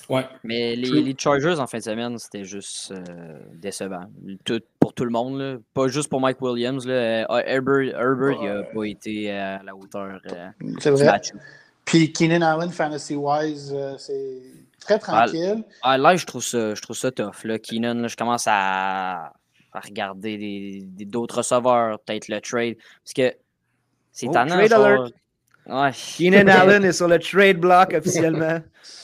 [0.10, 0.26] Ouais.
[0.43, 4.05] Mais les, les, Chargers en fin de semaine, c'était juste euh, décevant.
[4.43, 5.57] Tout, pour tout le monde, là.
[5.76, 6.88] pas juste pour Mike Williams.
[6.88, 7.28] Là.
[7.47, 10.49] Herbert, Herbert il n'a pas été à la hauteur euh,
[10.80, 11.05] c'est vrai.
[11.05, 11.32] Match.
[11.86, 14.41] Puis Keenan Allen, fantasy-wise, euh, c'est
[14.80, 15.64] très tranquille.
[15.84, 17.43] Ah, là, je trouve ça, je trouve ça tough.
[17.43, 17.60] Là.
[17.60, 19.32] Keenan, là, je commence à,
[19.74, 22.78] à regarder d'autres receveurs, peut-être le trade.
[23.03, 23.36] Parce que
[24.12, 24.55] c'est oh, tannant.
[24.55, 25.14] Trade alert.
[25.66, 25.91] Ouais.
[26.18, 28.60] Keenan Allen est sur le trade block officiellement.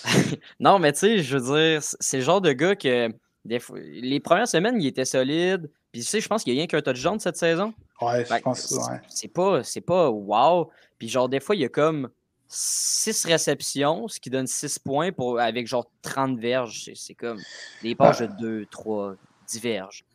[0.60, 3.10] non, mais tu sais, je veux dire, c'est le genre de gars que
[3.44, 5.70] des fois, les premières semaines, il était solide.
[5.92, 7.74] Puis tu sais, je pense qu'il y a rien qu'un touchdown cette saison.
[8.02, 9.00] Ouais, je pense que ouais.
[9.08, 10.70] C'est pas, pas wow.
[10.98, 12.10] Puis genre, des fois, il y a comme
[12.48, 16.92] 6 réceptions, ce qui donne 6 points pour, avec genre 30 verges.
[16.96, 17.40] C'est comme
[17.82, 18.28] des pages ouais.
[18.28, 19.16] de 2, 3,
[19.48, 20.06] 10 verges.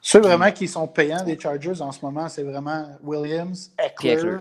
[0.00, 4.36] Ceux vraiment qui sont payants des Chargers en ce moment, c'est vraiment Williams, Eckler,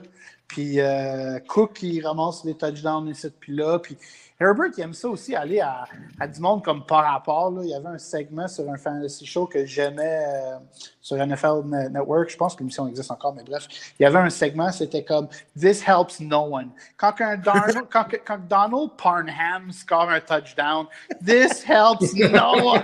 [0.48, 3.80] puis euh, Cook qui ramasse les touchdowns ici puis là.
[3.80, 3.98] Puis
[4.40, 5.86] Herbert, il aime ça aussi, aller à,
[6.20, 7.50] à du monde comme par rapport.
[7.52, 7.62] Là.
[7.64, 10.58] Il y avait un segment sur un fantasy show que j'aimais euh,
[11.02, 12.30] sur NFL Network.
[12.30, 13.68] Je pense que l'émission existe encore, mais bref.
[14.00, 15.28] Il y avait un segment, c'était comme
[15.58, 16.72] This helps no one.
[16.98, 20.88] Quand, un Donald, quand, quand Donald Parnham score un touchdown,
[21.24, 22.84] This helps no one.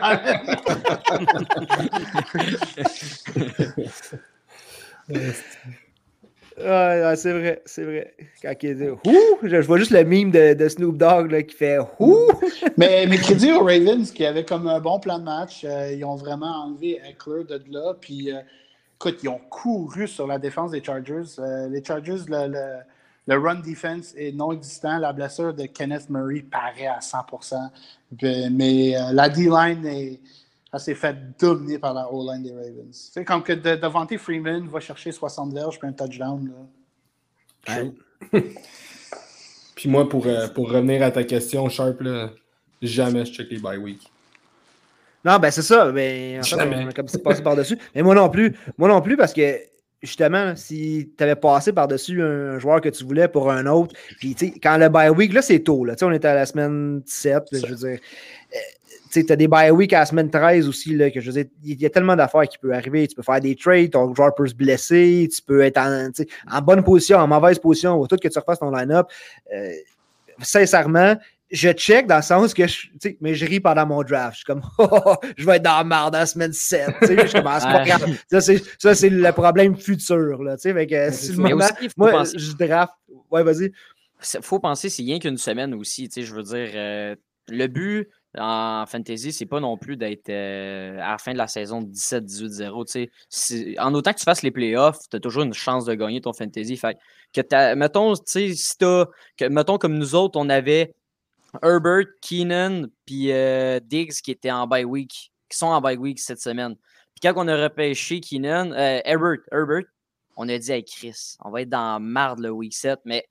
[6.65, 8.13] Ah, c'est vrai, c'est vrai.
[8.41, 11.55] Quand il dit Ouh, je, vois juste le mime de, de Snoop Dogg là, qui
[11.55, 12.27] fait Ouh.
[12.77, 15.63] mais, mais crédit aux Ravens qui avaient comme un bon plan de match.
[15.63, 17.93] Euh, ils ont vraiment enlevé Eckler de là.
[17.99, 18.39] Puis, euh,
[18.95, 21.39] écoute, ils ont couru sur la défense des Chargers.
[21.39, 22.77] Euh, les Chargers, le, le,
[23.27, 24.97] le, run defense est non existant.
[24.97, 27.69] La blessure de Kenneth Murray paraît à 100%
[28.51, 30.19] Mais la D-line est
[30.73, 33.09] elle s'est fait dominer par la O-line des Ravens.
[33.13, 36.51] C'est comme que de, Devante Freeman va chercher 60 verges puis un touchdown.
[37.67, 37.75] Là.
[39.75, 42.31] Puis moi, pour, euh, pour revenir à ta question, Sharp, là,
[42.81, 44.11] jamais je check les bye week.
[45.23, 45.91] Non, ben c'est ça.
[45.91, 46.83] Ben, en fait, Jamais.
[46.83, 47.77] on a comme ça passé par-dessus.
[47.95, 48.55] Mais moi non plus.
[48.77, 49.57] Moi non plus, parce que
[50.01, 54.35] justement, si tu avais passé par-dessus un joueur que tu voulais pour un autre, puis
[54.35, 55.83] tu sais, quand le bye week, là, c'est tôt.
[55.85, 55.95] Là.
[55.95, 57.99] Tu sais, On était à la semaine 17, je veux dire.
[58.55, 58.57] euh,
[59.11, 61.51] Tu as des bye week à la semaine 13 aussi, là, que je veux dire,
[61.63, 63.07] il y a tellement d'affaires qui peuvent arriver.
[63.07, 66.09] Tu peux faire des trades, ton joueur peut se blesser, tu peux être en,
[66.51, 69.07] en bonne position, en mauvaise position, ou tout que tu refasses ton line-up.
[69.53, 69.71] Euh,
[70.41, 71.15] sincèrement,
[71.51, 72.87] je check dans le sens que je,
[73.21, 74.33] mais je ris pendant mon draft.
[74.33, 76.53] Je suis comme, oh, oh, oh, je vais être dans la merde dans la semaine
[76.53, 76.89] 7.
[77.01, 78.15] Tu sais, je commence pas grave.
[78.29, 80.43] Ça, c'est, ça, c'est le problème futur.
[80.43, 82.93] Là, fait que, si le moment, aussi, moi, penser- je draft.
[83.31, 83.71] Ouais, vas-y.
[84.35, 86.09] Il faut penser, c'est rien qu'une semaine aussi.
[86.15, 87.15] Je veux dire, euh,
[87.47, 88.07] le but
[88.37, 92.85] en fantasy, c'est pas non plus d'être euh, à la fin de la saison 17-18-0.
[92.85, 93.09] tu sais.
[93.29, 96.21] C'est- En autant que tu fasses les playoffs, tu as toujours une chance de gagner
[96.21, 96.77] ton fantasy.
[96.77, 96.97] Fait
[97.33, 100.93] que mettons, si que, mettons comme nous autres, on avait
[101.63, 106.19] Herbert, Keenan, puis euh, Diggs qui étaient en bye week, qui sont en bye week
[106.19, 106.75] cette semaine.
[106.75, 109.85] Puis quand on a repêché Keenan, euh, Herbert, Herbert,
[110.37, 113.25] on a dit à Chris, on va être dans marde le week 7, mais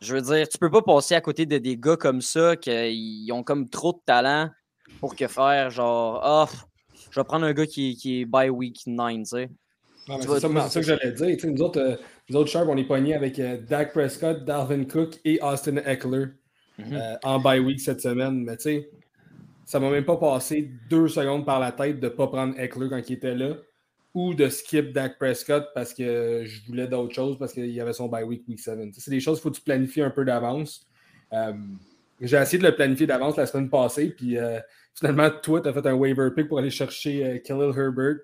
[0.00, 3.28] je veux dire, tu peux pas passer à côté de des gars comme ça qui
[3.32, 4.50] ont comme trop de talent
[5.00, 6.48] pour que faire genre, ah,
[7.10, 9.48] je vais prendre un gars qui, qui est by week 9, tu sais.
[10.22, 11.26] C'est ça, que j'allais dire.
[11.36, 11.96] Tu sais, nous autres, euh,
[12.30, 16.26] nous autres Sharp, on est pognés avec euh, Dak Prescott, Dalvin Cook et Austin Eckler
[16.78, 16.92] Mhm.
[16.94, 18.44] euh, en bye week cette semaine.
[18.44, 18.90] Mais tu sais,
[19.66, 22.88] ça m'a même pas passé deux secondes par la tête de ne pas prendre Eckler
[22.88, 23.54] quand il était là
[24.14, 27.92] ou de skip Dak Prescott parce que je voulais d'autres choses parce qu'il y avait
[27.92, 28.78] son bye week week 7.
[28.78, 30.86] Tu sais, C'est des choses qu'il faut que tu planifies un peu d'avance.
[31.32, 31.52] Euh,
[32.20, 34.58] J'ai essayé de le planifier d'avance la semaine passée, puis euh,
[34.94, 38.16] finalement, toi, tu as fait un waiver pick pour aller chercher euh, Khalil Herbert.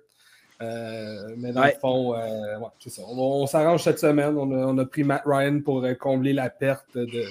[0.63, 1.75] Euh, mais dans Ouais.
[1.75, 3.03] le fond, ouais, c'est ça.
[3.07, 4.37] On, on s'arrange cette semaine.
[4.39, 7.25] On a, on a pris Matt Ryan pour combler la perte de,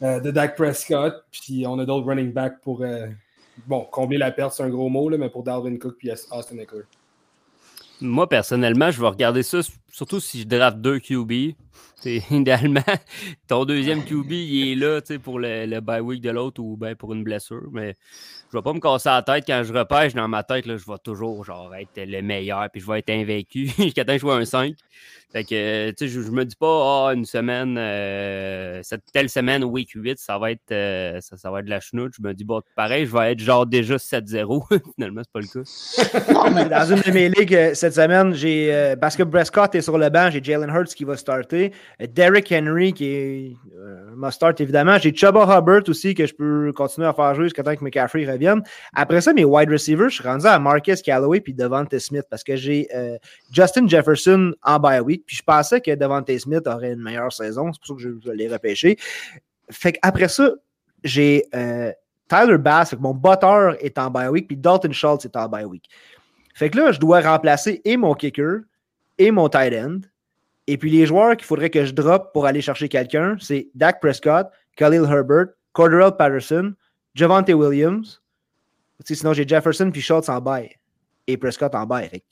[0.00, 1.24] de Dak Prescott.
[1.32, 2.84] Puis on a d'autres running backs pour.
[3.66, 6.58] bon, combler la perte, c'est un gros mot, là, mais pour Dalvin Cook puis Austin
[6.58, 6.82] Eckler.
[8.00, 9.58] Moi, personnellement, je vais regarder ça,
[9.90, 11.54] surtout si je draft deux QB.
[12.00, 12.80] C'est idéalement,
[13.48, 16.62] ton deuxième QB, il est là tu sais, pour le, le bye week de l'autre
[16.62, 17.68] ou ben pour une blessure.
[17.72, 17.96] Mais
[18.52, 20.66] je vais pas me casser la tête quand je repêche dans ma tête.
[20.66, 24.12] Là, je vais toujours genre, être le meilleur puis je vais être invaincu jusqu'à temps
[24.12, 24.74] que je sois un 5.
[25.30, 29.28] Fait que, tu sais, je, je me dis pas, ah, une semaine, euh, cette telle
[29.28, 32.14] semaine, week 8, ça va être, euh, ça, ça va être de la chenoute.
[32.16, 34.66] Je me dis, bon, pareil, je vais être genre déjà 7-0.
[34.94, 36.32] Finalement, c'est pas le cas.
[36.32, 39.22] Non, mais Dans une de mes ligues euh, cette semaine, j'ai euh, parce que
[39.80, 44.36] Sur le banc, j'ai Jalen Hurts qui va starter, Derrick Henry qui est euh, must
[44.36, 47.74] start évidemment, j'ai Chuba Hubbard aussi que je peux continuer à faire jouer jusqu'à temps
[47.74, 48.62] que McCaffrey revienne.
[48.94, 52.44] Après ça, mes wide receivers, je suis rendu à Marcus Callaway puis Devontae Smith parce
[52.44, 53.16] que j'ai euh,
[53.52, 57.72] Justin Jefferson en bye week, puis je pensais que Devontae Smith aurait une meilleure saison,
[57.72, 58.96] c'est pour ça que je, je l'ai repêché.
[59.70, 60.52] Fait qu'après ça,
[61.04, 61.92] j'ai euh,
[62.28, 65.48] Tyler Bass, fait que mon botteur est en bye week, puis Dalton Schultz est en
[65.48, 65.88] bye week.
[66.54, 68.62] Fait que là, je dois remplacer et mon kicker
[69.18, 70.00] et mon tight end.
[70.66, 74.00] Et puis les joueurs qu'il faudrait que je drop pour aller chercher quelqu'un, c'est Dak
[74.00, 76.74] Prescott, Khalil Herbert, Cordarrelle Patterson,
[77.14, 78.22] Javante Williams.
[79.04, 80.70] Sinon, j'ai Jefferson puis Schultz en bail.
[81.26, 82.22] Et Prescott en bail.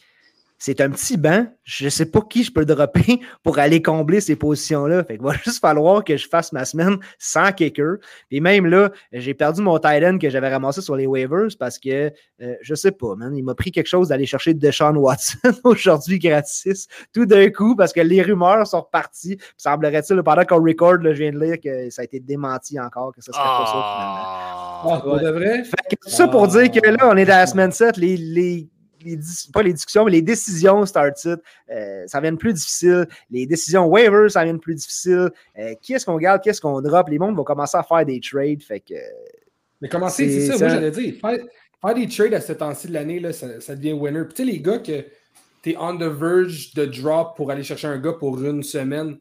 [0.59, 1.47] C'est un petit banc.
[1.65, 5.05] Je ne sais pas qui je peux dropper pour aller combler ces positions-là.
[5.05, 7.97] Fait que va juste falloir que je fasse ma semaine sans kicker.
[8.31, 11.79] Et même là, j'ai perdu mon tight end que j'avais ramassé sur les waivers parce
[11.79, 13.37] que euh, je sais pas, man.
[13.37, 17.93] Il m'a pris quelque chose d'aller chercher Deshaun Watson aujourd'hui gratis, tout d'un coup, parce
[17.93, 19.39] que les rumeurs sont reparties.
[19.57, 22.79] Semblerait-il, là, pendant qu'on record, là, je viens de lire que ça a été démenti
[22.79, 24.47] encore, que ça serait pas ça finalement.
[24.89, 25.23] Ah, pour Ouais.
[25.23, 25.65] de vrai?
[25.65, 28.17] Fait que tout ça pour dire que là, on est dans la semaine 7, les,
[28.17, 28.69] les,
[29.07, 29.19] les
[29.53, 31.41] pas les discussions, mais les décisions start-it,
[31.71, 33.07] euh, ça devient plus difficile.
[33.31, 35.31] Les décisions waivers, ça devient plus difficile.
[35.59, 37.09] Euh, qui est-ce qu'on garde, qu'est-ce qu'on drop?
[37.09, 38.63] Les mondes vont commencer à faire des trades.
[38.63, 38.95] Fait que
[39.81, 41.15] Mais comment c'est, ça, ça- moi j'allais dire.
[41.21, 41.39] Faire,
[41.81, 44.25] faire des trades à ce temps-ci de l'année, ça, ça devient winner.
[44.25, 45.05] Puis tu sais, les gars que
[45.63, 49.19] t'es on the verge de drop pour aller chercher un gars pour une semaine,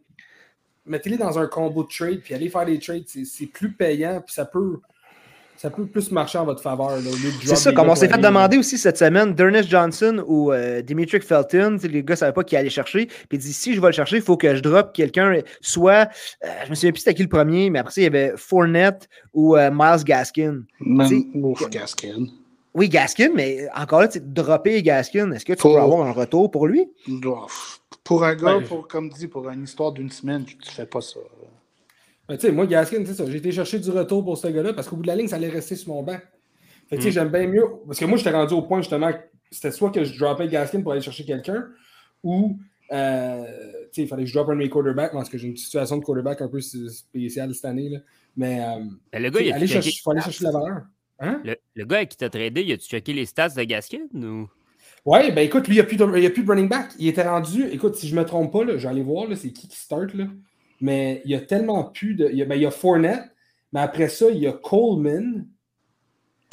[0.85, 4.33] mettez-les dans un combo de trade, puis allez faire des trades, c'est plus payant, puis
[4.33, 4.79] ça peut,
[5.57, 6.89] ça peut plus marcher en votre faveur.
[6.91, 9.33] là, au lieu de c'est ça, comme on s'est fait aller- demander aussi cette semaine,
[9.33, 13.05] Dernest Johnson ou euh, Dimitri Felton, les gars ne savaient pas qui aller chercher.
[13.07, 16.09] Puis il dit si je vais le chercher, il faut que je drop quelqu'un, soit,
[16.43, 18.33] euh, je me souviens plus c'était qui le premier, mais après ça, il y avait
[18.35, 20.63] Fournette ou euh, Miles Gaskin.
[20.79, 22.25] Même- Ouf, Gaskin.
[22.73, 26.05] Oui, Gaskin, mais encore là, tu sais, dropper Gaskin, est-ce que tu Faut- peux avoir
[26.05, 26.89] un retour pour lui?
[28.03, 28.63] Pour un gars, Ouais.
[28.63, 31.19] pour, comme dit, pour une histoire d'une semaine, tu tu fais pas ça.
[32.27, 33.25] Ben, tu sais, moi, Gaskin, c'est ça.
[33.29, 35.35] J'ai été chercher du retour pour ce gars-là parce qu'au bout de la ligne, ça
[35.35, 36.17] allait rester sur mon banc.
[36.89, 37.65] Fait que, tu sais, j'aime bien mieux.
[37.85, 39.11] Parce que moi, j'étais rendu au point justement
[39.51, 41.67] c'était soit que je droppais Gaskin pour aller chercher quelqu'un
[42.23, 42.57] ou
[42.91, 45.47] euh, tu sais, il fallait que je drop un de mes quarterbacks parce que j'ai
[45.47, 47.89] une situation de quarterback un peu spéciale cette année.
[47.89, 47.99] Là.
[48.35, 50.81] Mais, euh, Ben, le gars, il aller chercher, faut aller chercher la valeur.
[51.19, 51.41] Hein?
[51.45, 54.47] Le, le gars qui t'a tradé, il a-tu checké les stats de Gaskin ou?
[55.05, 56.89] Ouais, ben écoute, lui, il n'y a, a plus de running back.
[56.97, 59.27] Il était rendu, écoute, si je ne me trompe pas, là, je vais aller voir,
[59.35, 60.25] c'est qui qui start, là.
[60.81, 62.29] Mais il y a tellement plus de.
[62.29, 63.23] Il y a, ben, il y a Fournette,
[63.71, 65.47] mais après ça, il y a Coleman.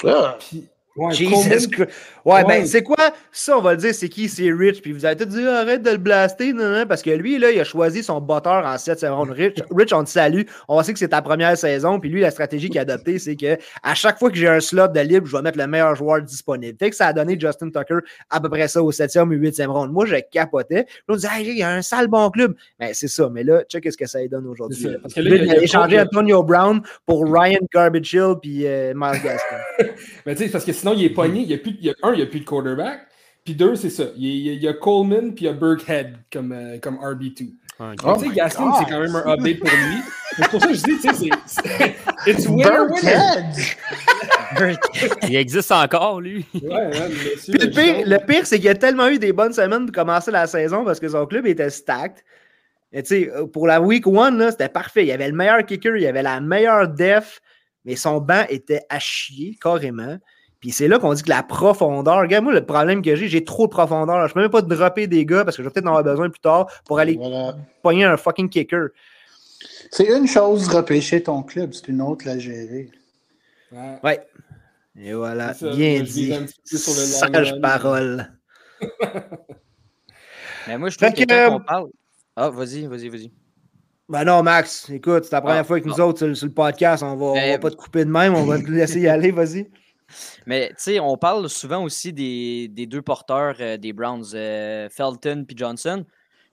[0.05, 1.89] Ah, Puis, ouais, Jesus Christ.
[2.25, 3.11] Ouais, ben, c'est quoi?
[3.31, 4.29] Ça, on va le dire, c'est qui?
[4.29, 4.81] C'est Rich.
[4.81, 7.51] Puis vous allez tout dire, arrête de le blaster, non, non, parce que lui, là,
[7.51, 9.31] il a choisi son botteur en 7 secondes.
[9.31, 10.43] Rich, Rich, on te salue.
[10.67, 11.99] On sait que c'est ta première saison.
[11.99, 14.59] Puis lui, la stratégie qu'il a adoptée, c'est que à chaque fois que j'ai un
[14.59, 16.77] slot de libre, je vais mettre le meilleur joueur disponible.
[16.79, 17.97] Fait que ça a donné Justin Tucker
[18.29, 19.91] à peu près ça au 7e ou 8e round.
[19.91, 20.83] Moi, je capotais.
[20.85, 22.55] Puis on disait, hey, il y a un sale bon club.
[22.79, 23.29] Ben, c'est ça.
[23.31, 24.87] Mais là, check ce que ça lui donne aujourd'hui.
[25.01, 28.65] Parce que là, Lui, il a- échangé Cole- Antonio Brown pour Ryan Garbage Hill puis
[28.65, 29.91] euh, Miles Gaskin.
[30.25, 31.41] Mais tu sais, parce que sinon, il est pogné.
[31.41, 33.07] Il y a plus, il y a, un, il n'y a plus de quarterback.
[33.43, 34.05] Puis deux, c'est ça.
[34.15, 36.95] Il y, a, il y il Coleman, puis il y a Burkhead comme, euh, comme
[36.95, 37.53] RB2.
[37.79, 37.91] Ah.
[38.05, 38.49] Oh tu sais, God.
[38.49, 39.97] c'est quand même un update pour lui.
[40.37, 41.95] C'est pour ça que je dis, tu sais, c'est- c'est.
[42.31, 42.87] It's winner!
[45.27, 46.45] Il existe encore, lui.
[46.53, 47.53] Ouais, ouais, monsieur.
[47.53, 50.45] Le pire, le pire, c'est qu'il a tellement eu des bonnes semaines pour commencer la
[50.47, 52.23] saison parce que son club était stacked.
[52.91, 55.03] Et tu sais, euh, pour la week one, là, c'était parfait.
[55.03, 57.41] Il y avait le meilleur kicker, il y avait la meilleure def,
[57.85, 60.17] mais son banc était à chier, carrément.
[60.63, 63.43] Puis c'est là qu'on dit que la profondeur, regarde, moi, le problème que j'ai, j'ai
[63.43, 64.25] trop de profondeur.
[64.29, 66.29] Je peux même pas dropper des gars parce que je vais peut-être en avoir besoin
[66.29, 67.57] plus tard pour aller Voilà.
[67.81, 68.87] pogner un fucking kicker.
[69.91, 72.89] C'est une chose repêcher ton club, c'est une autre la gérer.
[73.73, 73.97] Ouais.
[74.05, 74.21] Ouais.
[74.97, 76.27] Et voilà, ça, bien dit.
[76.63, 78.31] sur le Sage parole.
[80.67, 81.87] Mais moi, je Fait trouve que, que, quand euh, on parle.
[82.37, 83.31] Ah, vas-y, vas-y, vas-y.
[84.09, 86.47] Ben non, Max, écoute, c'est la première Ah, fois que nous autres sur, le- sur
[86.47, 88.69] le podcast, on va, on Ben, va pas te couper de même, on va te
[88.69, 89.69] laisser y aller, vas-y.
[90.45, 94.89] Mais tu sais, on parle souvent aussi des, des deux porteurs euh, des Browns, euh,
[94.89, 96.05] Felton puis Johnson.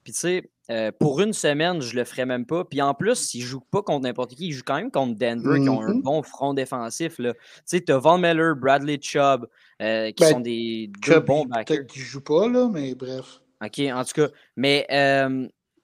[0.04, 2.64] Puis tu sais, euh, pour une semaine, je le ferais même pas.
[2.64, 5.60] Puis en plus, ils jouent pas contre n'importe qui, ils jouent quand même contre Denver
[5.60, 6.02] qui ont un Mhm.
[6.02, 7.16] bon front défensif.
[7.16, 7.24] Tu
[7.66, 9.46] sais, tu as Von Miller, Bradley Chubb,
[9.78, 11.76] qui Ben, sont des deux bons backers.
[11.78, 13.40] Peut-être qu'il joue pas, là, mais bref.
[13.62, 14.28] OK, en tout cas.
[14.56, 14.86] Mais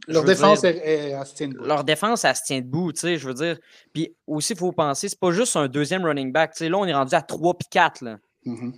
[0.09, 1.64] Leur défense dire- est, est à se tient debout.
[1.64, 3.59] leur défense, elle se tient debout, tu sais, je veux dire.
[3.92, 6.52] Puis aussi, il faut penser, c'est pas juste un deuxième running back.
[6.52, 8.02] Tu sais, là, on est rendu à 3 puis 4.
[8.02, 8.18] Là.
[8.44, 8.72] Mhm.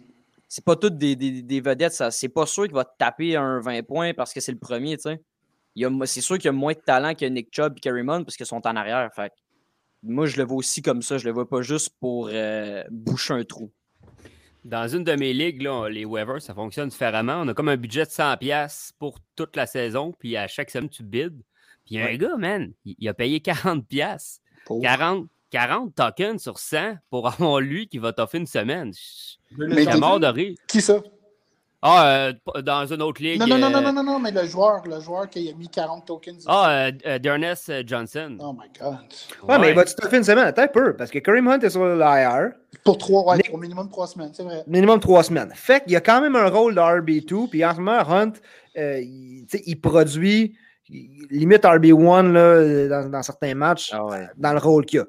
[0.48, 1.92] C'est pas toutes des, des- des vedettes.
[1.92, 2.10] Ça.
[2.10, 4.96] C'est pas sûr qu'il va te taper un 20 points parce que c'est le premier,
[4.96, 5.20] tu sais.
[5.74, 7.80] Il y a- C'est sûr qu'il y a moins de talent que Nick Chubb et
[7.80, 9.10] Kerry Munn parce qu'ils sont en arrière.
[9.14, 9.32] Fait
[10.02, 11.18] moi, je le vois aussi comme ça.
[11.18, 13.70] Je le vois pas juste pour euh, boucher un trou.
[14.64, 17.40] Dans une de mes ligues, là, les waivers, ça fonctionne différemment.
[17.42, 20.88] On a comme un budget de 100$ pour toute la saison, puis à chaque semaine,
[20.88, 21.40] tu bides.
[21.84, 24.40] Puis il y a un gars, man, il, il a payé 40$.
[24.66, 24.82] Pauvre.
[24.82, 28.92] 40, 40 tokens sur 100 pour avoir lui qui va t'offrir une semaine.
[29.50, 30.54] Je Mais mort de rire.
[30.66, 31.02] Qui ça?
[31.80, 32.08] Ah,
[32.56, 33.38] euh, dans une autre ligue.
[33.38, 35.54] Non, non, non, non, euh, non, non, non, mais le joueur, le joueur qui a
[35.54, 36.44] mis 40 tokens.
[36.48, 38.36] Ah, euh, euh, Dernest Johnson.
[38.40, 38.96] Oh my God.
[39.48, 40.46] Ouais, mais va-tu te faire une semaine?
[40.46, 42.50] Attends un peu, parce que Kareem Hunt est sur l'IR,
[42.82, 44.64] Pour trois, ouais, au minimum trois semaines, c'est vrai.
[44.66, 45.52] minimum trois semaines.
[45.54, 48.32] Fait qu'il y a quand même un rôle de RB2, puis en ce moment, Hunt,
[48.76, 50.56] euh, il, tu sais, il produit
[50.88, 54.26] il- limite RB1 là, dans, dans certains matchs, Ah ouais.
[54.36, 55.04] dans le rôle qu'il a.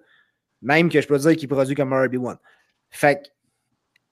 [0.62, 2.38] Même que je peux dire qu'il produit comme un RB1.
[2.92, 3.28] Fait que,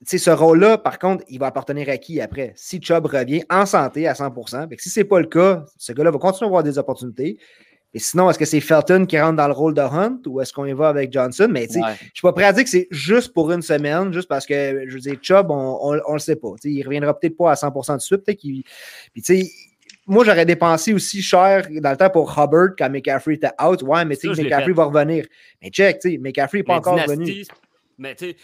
[0.05, 2.53] ce rôle-là, par contre, il va appartenir à qui après?
[2.55, 5.65] Si Chubb revient en santé à 100%, fait que si ce n'est pas le cas,
[5.77, 7.37] ce gars-là va continuer à avoir des opportunités.
[7.93, 10.53] Et sinon, est-ce que c'est Felton qui rentre dans le rôle de Hunt ou est-ce
[10.53, 11.47] qu'on y va avec Johnson?
[11.49, 11.93] Mais tu sais, Ouais.
[11.99, 14.83] je suis pas prêt à dire que c'est juste pour une semaine, juste parce que,
[14.87, 16.49] je veux dire, Chubb, on, on le sait pas.
[16.61, 18.23] Tu sais, il reviendra peut-être pas à 100% de suite.
[18.23, 18.63] Peut-être qu'il.
[19.13, 19.49] Puis, tu sais,
[20.05, 23.81] moi, j'aurais dépensé aussi cher dans le temps pour Hubbard quand McCaffrey était out.
[23.81, 25.25] Ouais, mais tu sais, McCaffrey va revenir.
[25.61, 27.43] Mais check, tu sais, McCaffrey n'est pas encore Dynasty, revenu.
[27.97, 28.35] Mais tu sais,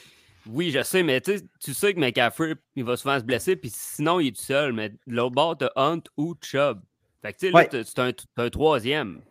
[0.49, 4.19] oui, je sais, mais tu sais, que McCaffrey, il va souvent se blesser, puis sinon,
[4.19, 4.73] il est tout seul.
[4.73, 6.81] Mais l'autre bord, t'as Hunt ou Chubb.
[7.21, 7.83] Fait que tu sais, là, Ouais.
[7.85, 9.21] c'est un, un troisième.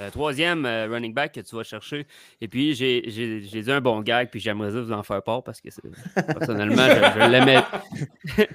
[0.00, 2.06] Un troisième euh, running back que tu vas chercher.
[2.40, 5.22] Et puis, j'ai j'ai- j'ai dit un bon gag, puis j'aimerais ça vous en faire
[5.22, 5.82] part parce que c'est-
[6.26, 7.62] personnellement, je, je l'aimais.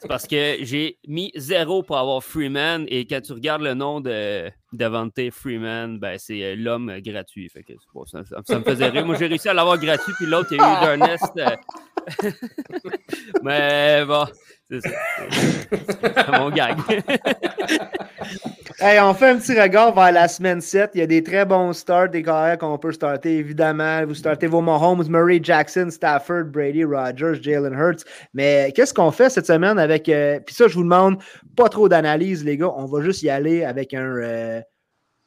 [0.00, 2.86] c'est parce que j'ai mis zéro pour avoir Freeman.
[2.88, 7.48] Et quand tu regardes le nom de Devante Freeman, ben, c'est euh, l'homme gratuit.
[7.48, 9.04] Fait que, bon, ça, ça- ça me faisait rire.
[9.06, 11.32] Moi, j'ai réussi à l'avoir gratuit, puis l'autre, il y a eu Dernest.
[11.38, 12.30] euh,
[13.42, 14.24] Mais bon,
[14.70, 14.90] c'est ça.
[15.30, 16.76] C'est mon gag.
[18.96, 20.92] On fait un petit regard vers la semaine 7.
[20.94, 24.06] Il y a des très bons starts, des carrières qu'on peut starter, évidemment.
[24.06, 28.04] Vous startez vos Mahomes, Murray, Jackson, Stafford, Brady, Rogers, Jalen Hurts.
[28.32, 30.08] Mais qu'est-ce qu'on fait cette semaine avec.
[30.08, 31.18] euh, Puis ça, je vous demande
[31.54, 32.72] pas trop d'analyse, les gars.
[32.76, 34.16] On va juste y aller avec un.
[34.16, 34.60] euh,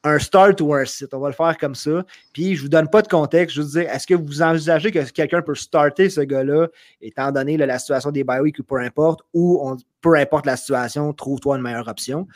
[0.04, 1.14] un start ou un sit.
[1.14, 2.04] On va le faire comme ça.
[2.34, 3.56] Puis je vous donne pas de contexte.
[3.56, 6.70] Je veux dire, est-ce que vous envisagez que quelqu'un peut starter ce gars-là,
[7.02, 11.58] étant donné la situation des bye ou peu importe, ou peu importe la situation, trouve-toi
[11.58, 12.28] une meilleure option.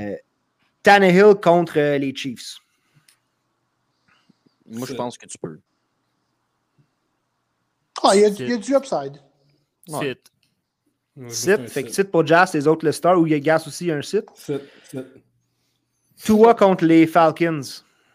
[0.00, 0.16] Euh,
[0.82, 2.56] Tannehill contre euh, les Chiefs.
[4.66, 5.58] Moi, je pense que tu peux.
[8.02, 9.20] Ah, il y, a du- il y a du upside.
[9.88, 10.14] Ouais.
[10.14, 10.32] Sit.
[11.14, 11.94] Ouais, Sit, fait que sit.
[11.96, 14.24] sit pour Jazz, les autres le star, ou il y a Gas aussi un sit.
[14.34, 14.60] Sit,
[14.90, 15.00] sit.
[16.24, 17.60] Tua contre les Falcons.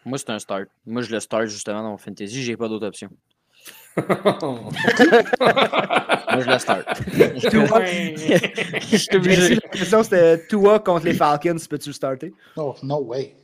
[0.04, 0.68] Moi, c'est un start.
[0.86, 2.42] Moi, je le start justement dans mon fantasy.
[2.42, 3.10] J'ai pas d'autre option.
[4.08, 4.70] Moi,
[6.40, 6.84] je le start.
[7.34, 9.54] Je suis obligé.
[9.54, 12.32] la question c'était Tua contre les Falcons, peux-tu le starter?
[12.56, 13.34] Oh, no way.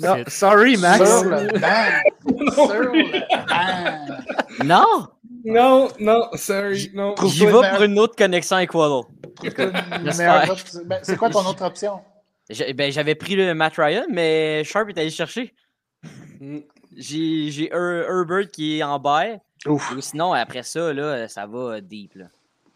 [0.00, 1.20] Non, sorry, Max.
[1.20, 2.54] Sur le banc.
[2.54, 2.90] Sur le
[3.48, 4.64] banc.
[4.64, 5.08] Non!
[5.44, 7.14] non, non, sorry, non.
[7.26, 9.06] J'y vais pour une autre connexion avec Waddle.
[10.86, 12.00] Ben, C'est quoi ton autre option?
[12.74, 15.54] Ben, j'avais pris le Matt Ryan, mais Sharp est allé le chercher.
[16.96, 19.40] J'ai j'ai Her- Herbert qui est en bail.
[19.66, 19.92] Ouf.
[19.92, 22.14] Ou sinon, après ça, là, ça va deep.
[22.14, 22.26] là.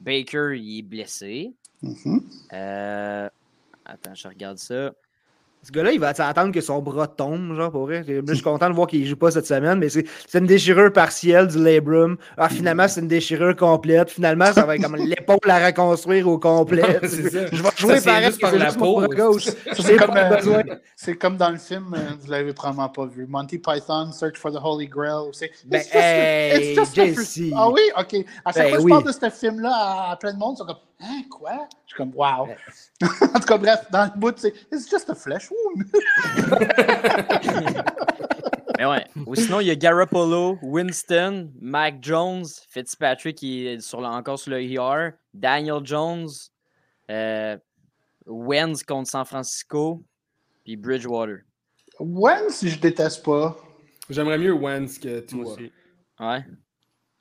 [0.01, 1.53] Baker, il est blessé.
[1.83, 2.23] Mhm.
[2.53, 3.29] Euh,
[3.85, 4.93] Attends, je regarde ça.
[5.63, 8.05] Ce gars-là, il va attendre que son bras tombe, genre, pour vrai.
[8.07, 10.93] Je suis content de voir qu'il joue pas cette semaine, mais c'est c'est une déchirure
[10.93, 12.17] partielle du labrum.
[12.37, 14.11] Ah, finalement, c'est une déchirure complète.
[14.11, 17.01] Finalement, ça va être comme l'épaule à reconstruire au complet.
[17.03, 17.47] C'est ça.
[17.53, 19.03] Je vais jouer c'est pareil par la peau.
[19.75, 20.63] C'est comme, euh,
[20.97, 23.27] c'est comme dans le film, euh, vous l'avez probablement pas vu.
[23.29, 25.31] Monty Python, Search for the Holy Grail.
[25.33, 26.79] C'est Ben, hey,
[27.55, 28.25] Ah oui, ok.
[28.45, 28.83] À chaque Ben fois que oui.
[28.85, 31.69] je parle de ce film-là à, à plein de monde, comme Hein, quoi?
[31.87, 32.49] Je suis comme Wow.
[33.03, 35.85] en tout cas, bref, dans le bout, c'est It's just a flesh wound.
[38.79, 39.05] Mais ouais.
[39.27, 44.39] Ou sinon, il y a Garoppolo, Winston, Mac Jones, Fitzpatrick qui est sur le- encore
[44.39, 46.29] sur le ER, Daniel Jones,
[47.11, 47.57] euh,
[48.27, 50.05] Wentz contre San Francisco,
[50.65, 51.39] puis Bridgewater.
[51.99, 53.57] Wentz, je déteste pas.
[54.11, 55.55] J'aimerais mieux Wentz que Moi toi.
[55.55, 55.73] aussi.
[56.21, 56.45] Ouais.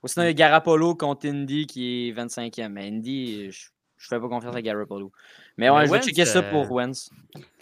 [0.07, 2.69] Ou sinon, il y a Garoppolo contre Indy qui est 25e.
[2.69, 5.11] Mais Indy, je, je fais pas confiance à Garoppolo.
[5.57, 7.09] Mais ouais, Mais je vais Wentz, checker ça euh, pour Wentz.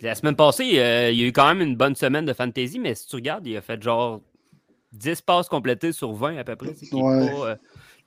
[0.01, 2.77] La semaine passée, euh, il y a eu quand même une bonne semaine de fantasy,
[2.79, 4.21] mais si tu regardes, il a fait genre
[4.93, 6.75] 10 passes complétées sur 20 à peu près.
[6.75, 7.31] C'est Ouais.
[7.31, 7.55] pas, euh,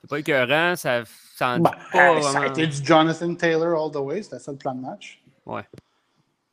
[0.07, 1.03] pas écœurant, ça,
[1.35, 4.23] ça en dit Ben, pas ça a été du Jonathan Taylor all the way.
[4.23, 5.21] C'était ça le plan de match.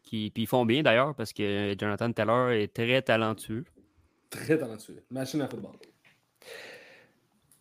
[0.03, 3.65] Qui, puis ils font bien d'ailleurs parce que Jonathan Taylor est très talentueux.
[4.31, 5.03] Très talentueux.
[5.11, 5.73] Machine à football.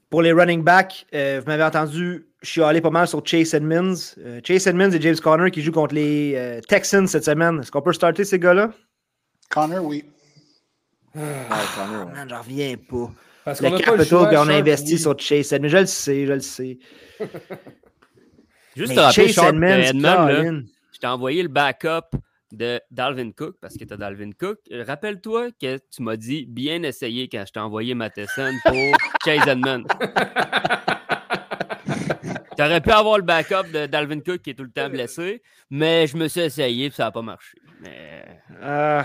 [0.09, 3.95] Pour les running backs, euh, vous m'avez entendu chialer pas mal sur Chase Edmonds.
[4.19, 7.59] Euh, Chase Edmonds et James Conner qui jouent contre les euh, Texans cette semaine.
[7.59, 8.71] Est-ce qu'on peut starter ces gars-là?
[9.49, 10.05] Connor, oui.
[11.15, 11.21] Ouais.
[12.13, 13.11] Man, j'en reviens pas.
[13.43, 14.27] Parce Le qu'on a pas le capital choix.
[14.27, 14.99] qu'on a investi oui.
[14.99, 15.69] sur Chase Edmonds.
[15.69, 16.79] Je le sais, je le sais.
[18.75, 20.51] Juste Mais te rappeler, Chase Sharp, Edmonds, là,
[20.91, 22.17] je t'ai envoyé le backup
[22.51, 24.59] de Dalvin Cook parce que tu Dalvin Cook.
[24.71, 28.73] Euh, Rappelle-toi que tu m'as dit bien essayé quand je t'ai envoyé Matheson pour
[29.25, 29.83] Chase Edmond.
[32.57, 35.41] tu aurais pu avoir le backup de Dalvin Cook qui est tout le temps blessé,
[35.69, 37.57] mais je me suis essayé et ça n'a pas marché.
[37.81, 38.25] Mais
[38.61, 39.03] Ah,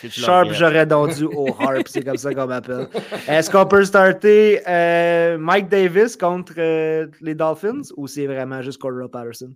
[0.00, 2.88] tu le Sharp, j'aurais donc dû au Harp, c'est comme ça qu'on m'appelle.
[3.26, 8.80] Est-ce qu'on peut starter euh, Mike Davis contre euh, les Dolphins ou c'est vraiment juste
[8.80, 9.52] Cordell Patterson?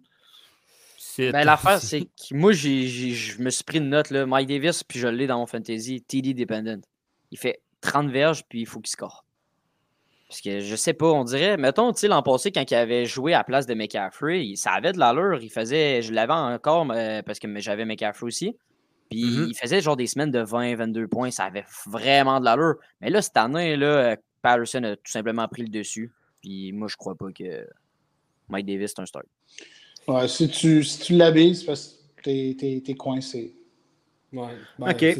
[1.17, 4.85] C'est- Ben, l'affaire, c'est que moi, je me suis pris une note, là, Mike Davis,
[4.85, 6.83] puis je l'ai dans mon fantasy, TD dependent.
[7.31, 9.25] Il fait 30 verges, puis il faut qu'il score.
[10.29, 13.07] Parce que je sais pas, on dirait, mettons, tu sais, l'an passé, quand il avait
[13.07, 15.39] joué à la place de McCaffrey, ça avait de l'allure.
[15.41, 18.57] Il faisait, je l'avais encore euh, parce que j'avais McCaffrey aussi.
[19.09, 19.47] Puis Mhm.
[19.51, 21.31] il faisait genre des semaines de 20, 22 points.
[21.31, 22.75] Ça avait vraiment de l'allure.
[23.01, 26.13] Mais là, cette année, là, Patterson a tout simplement pris le dessus.
[26.43, 27.65] Puis moi, je crois pas que
[28.49, 29.27] Mike Davis est un start.
[30.09, 33.55] Ouais, si tu, si tu l'habilles, c'est parce que t'es, t'es, t'es coincé.
[34.33, 34.49] Ouais.
[34.79, 35.17] Ben, Ok.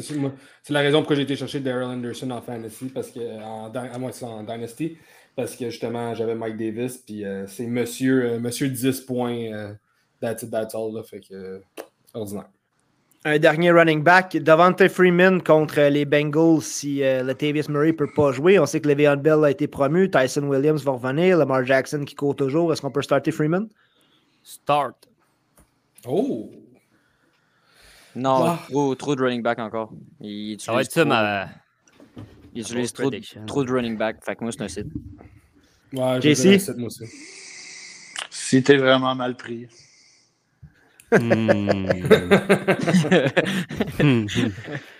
[0.61, 3.97] c'est, la raison pourquoi j'ai été chercher Daryl Anderson en fantasy, parce que en, à
[3.97, 4.97] moi, c'est en Dynasty,
[5.35, 9.73] parce que justement, j'avais Mike Davis, puis euh, c'est monsieur, euh, monsieur 10 points, euh,
[10.21, 11.59] that's it, that's all, là, fait que, euh,
[12.13, 12.49] ordinaire.
[13.25, 18.31] Un dernier running back, Devontae Freeman contre les Bengals si euh, Latavius Murray peut pas
[18.31, 18.57] jouer.
[18.57, 22.15] On sait que Le'Veon Bell a été promu, Tyson Williams va revenir, Lamar Jackson qui
[22.15, 22.71] court toujours.
[22.71, 23.67] Est-ce qu'on peut starter Freeman?
[24.47, 25.09] Start.
[26.07, 26.49] Oh!
[28.15, 28.59] Non, Ah.
[28.69, 29.91] trop, trop de running back encore.
[30.21, 31.49] Il Ça va être ça trop, ma.
[32.53, 33.11] il utilise trop,
[33.45, 34.23] trop de running back.
[34.23, 34.87] Fait que moi, c'est un site.
[35.91, 36.43] Ouais, JC?
[36.43, 37.03] dirais sept, moi aussi.
[38.29, 39.67] Si t'es vraiment mal pris.
[41.11, 41.89] Hmm.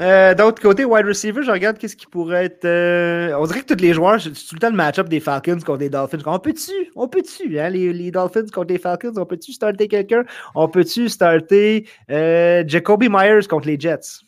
[0.00, 2.64] Euh, D'autre côté, wide receiver, je regarde qu'est-ce qui pourrait être.
[2.64, 5.58] euh, On dirait que tous les joueurs, c'est tout le temps le match-up des Falcons
[5.64, 6.18] contre les Dolphins.
[6.24, 10.24] On peut-tu, on peut-tu, hein, les, les Dolphins contre les Falcons, on peut-tu starter quelqu'un?
[10.54, 14.20] On peut-tu starter euh, Jacoby Myers contre les Jets?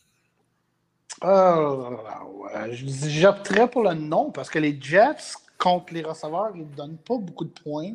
[1.25, 1.97] Euh,
[2.71, 7.17] J'opterais pour le non parce que les Jets, contre les receveurs, ils ne donnent pas
[7.17, 7.93] beaucoup de points.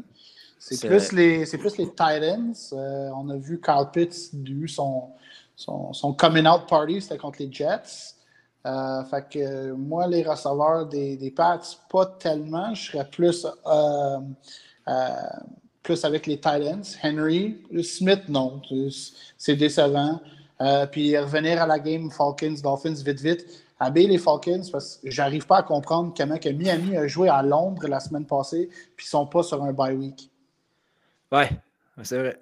[0.57, 2.53] C'est plus, les, c'est plus les Titans.
[2.73, 5.03] Euh, on a vu Carl Pitts eu son,
[5.59, 8.15] son, coming out party, c'était contre les Jets.
[8.65, 12.73] Euh, fait que moi, les receveurs des, des Pats, pas tellement.
[12.73, 14.19] Je serais plus, euh,
[14.87, 15.09] euh,
[15.83, 16.83] plus avec les Titans.
[17.03, 18.61] Henry, Smith, non.
[19.37, 20.19] C'est- décevant.
[20.91, 23.45] Puis revenir à la game Falcons-Dolphins vite, vite.
[23.79, 27.41] Habiller les Falcons parce que j'arrive pas à comprendre comment que Miami a joué à
[27.41, 30.29] Londres la semaine passée puis ils sont pas sur un bye week.
[31.31, 31.49] Ouais,
[32.03, 32.39] c'est vrai.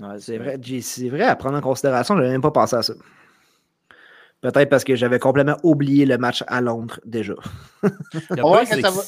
[0.00, 2.82] Ouais, C'est vrai, c'est vrai à prendre en considération, je n'avais même pas pensé à
[2.82, 2.94] ça.
[4.40, 7.34] Peut-être parce que j'avais complètement oublié le match à Londres déjà.
[8.42, 9.02] On va pire, que ça va-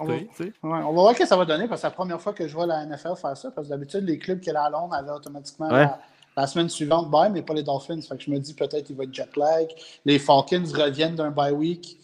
[0.00, 0.06] on.
[0.06, 0.30] Ouais,
[0.62, 2.66] on voir que ça va donner parce que c'est la première fois que je vois
[2.66, 3.50] la NFL faire ça.
[3.50, 5.84] Parce que d'habitude, les clubs qui allaient à Londres allaient automatiquement Ouais.
[5.84, 5.98] la,
[6.36, 8.00] la semaine suivante bye, mais pas les Dolphins.
[8.02, 9.66] Fait que je me dis peut-être qu'il va être jet lag.
[10.04, 11.98] Les Falcons reviennent d'un bye week.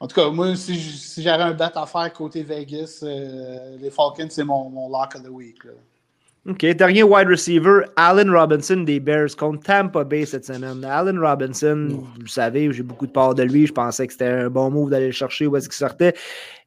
[0.00, 0.74] En tout cas, moi, si,
[1.22, 5.22] j'avais un bet à faire côté Vegas, euh, les Falcons, c'est mon, mon lock of
[5.22, 5.64] the week.
[5.64, 5.70] là.
[6.48, 10.84] OK, dernier wide receiver, Allen Robinson des Bears contre Tampa Bay cette semaine.
[10.84, 13.66] Allen Robinson, vous le savez, j'ai beaucoup de part de lui.
[13.66, 16.14] Je pensais que c'était un bon move d'aller le chercher où est-ce qu'il sortait.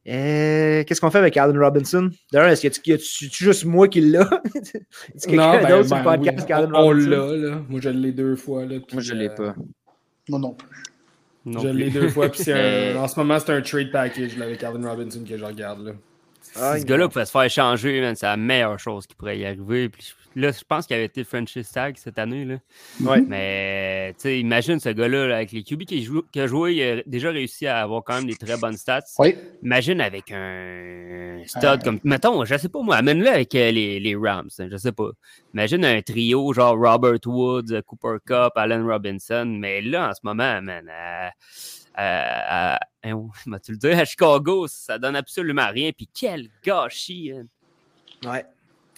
[0.07, 2.09] Euh, Qu'est-ce qu'on fait avec Allen Robinson?
[2.33, 4.27] D'ailleurs, est-ce que tu juste moi qui l'a?
[4.55, 7.09] Est-ce que Non, quelqu'un ben, d'autre sur ben le podcast oui, qu'Allen on, on Robinson?
[7.09, 7.61] l'a, là.
[7.69, 8.65] Moi, je l'ai deux fois.
[8.65, 9.55] Là, puis, Moi, je l'ai euh, pas.
[10.27, 10.67] Moi non plus.
[11.45, 12.27] Non je l'ai deux fois.
[12.29, 15.23] Puis c'est Mais- un- en ce moment, c'est un trade package là, avec Alvin Robinson
[15.27, 15.85] que je regarde.
[15.85, 15.91] Là.
[16.61, 19.45] Ah, Si ce gars-là pouvait se faire échanger, c'est la meilleure chose qui pourrait y
[19.45, 19.89] arriver.
[19.89, 20.03] Puis
[20.35, 22.45] là, je pense qu'il avait été franchise tag cette année.
[22.45, 22.55] Là.
[23.01, 23.21] Ouais.
[23.21, 27.31] Mais imagine ce gars-là là, avec les QB qui, joue- a joué, il a déjà
[27.31, 29.01] réussi à avoir quand même des très bonnes stats.
[29.17, 29.35] Oui.
[29.63, 31.77] Imagine avec un stud Euh.
[31.83, 31.99] comme.
[32.03, 35.09] Mettons, je sais pas moi, amène-le avec euh, les, les Rams, hein, je sais pas.
[35.53, 39.45] Imagine un trio genre Robert Woods, euh, Cooper Cup, Allen Robinson.
[39.45, 40.89] Mais là, en ce moment, man,
[42.01, 45.91] à, à- à- le à Chicago, ça donne absolument rien.
[45.95, 47.31] Puis quel gâchis!
[47.33, 47.45] hein.
[48.29, 48.45] Ouais.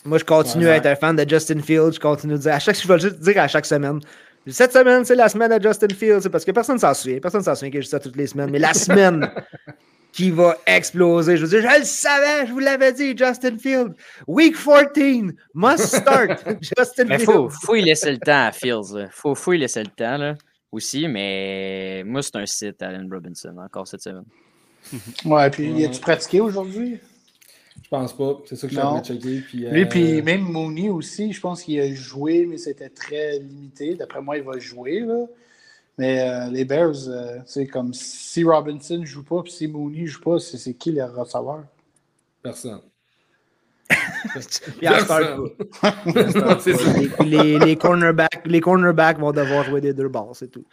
[0.04, 1.94] Moi, je continue Ouais, à être un fan de Justin Fields.
[1.94, 4.00] Je continue de dire, à chaque, je vais juste dire à chaque semaine.
[4.48, 6.22] Cette semaine, c'est la semaine de Justin Fields.
[6.22, 7.20] C'est parce que personne ne s'en souvient.
[7.20, 8.50] Personne ne s'en souvient que je dis ça toutes les semaines.
[8.50, 9.30] Mais la semaine
[10.12, 11.38] qui va exploser.
[11.38, 13.94] Je veux dire, je le savais, je vous l'avais dit, Justin Fields.
[14.28, 16.44] Week 14, must start.
[16.78, 17.26] Justin Mais Fields.
[17.32, 18.94] faut, faut y laisser le temps à Fields.
[18.96, 19.08] Là.
[19.12, 20.34] Faut, faut y laisser le temps là,
[20.72, 24.26] aussi, mais moi, c'est un site, Allen Robinson, encore cette semaine.
[25.26, 25.86] Ouais, puis Ouais.
[25.86, 27.00] as-tu pratiqué aujourd'hui?
[27.84, 28.40] Je pense pas.
[28.46, 29.42] C'est ça que de checker.
[29.42, 33.40] Puis, Lui, euh, puis même Mooney aussi, je pense qu'il a joué, mais c'était très
[33.40, 33.96] limité.
[33.96, 35.02] D'après moi, il va jouer.
[35.02, 35.26] Là.
[35.98, 39.68] Mais euh, les Bears, euh, tu sais, comme si Robinson ne joue pas, puis si
[39.68, 41.64] Mooney ne joue pas, c'est c'est qui le receveur?
[42.42, 42.82] Personne.
[47.26, 50.66] Les, cornerbacks, les cornerbacks vont devoir jouer des deux balles, c'est tout.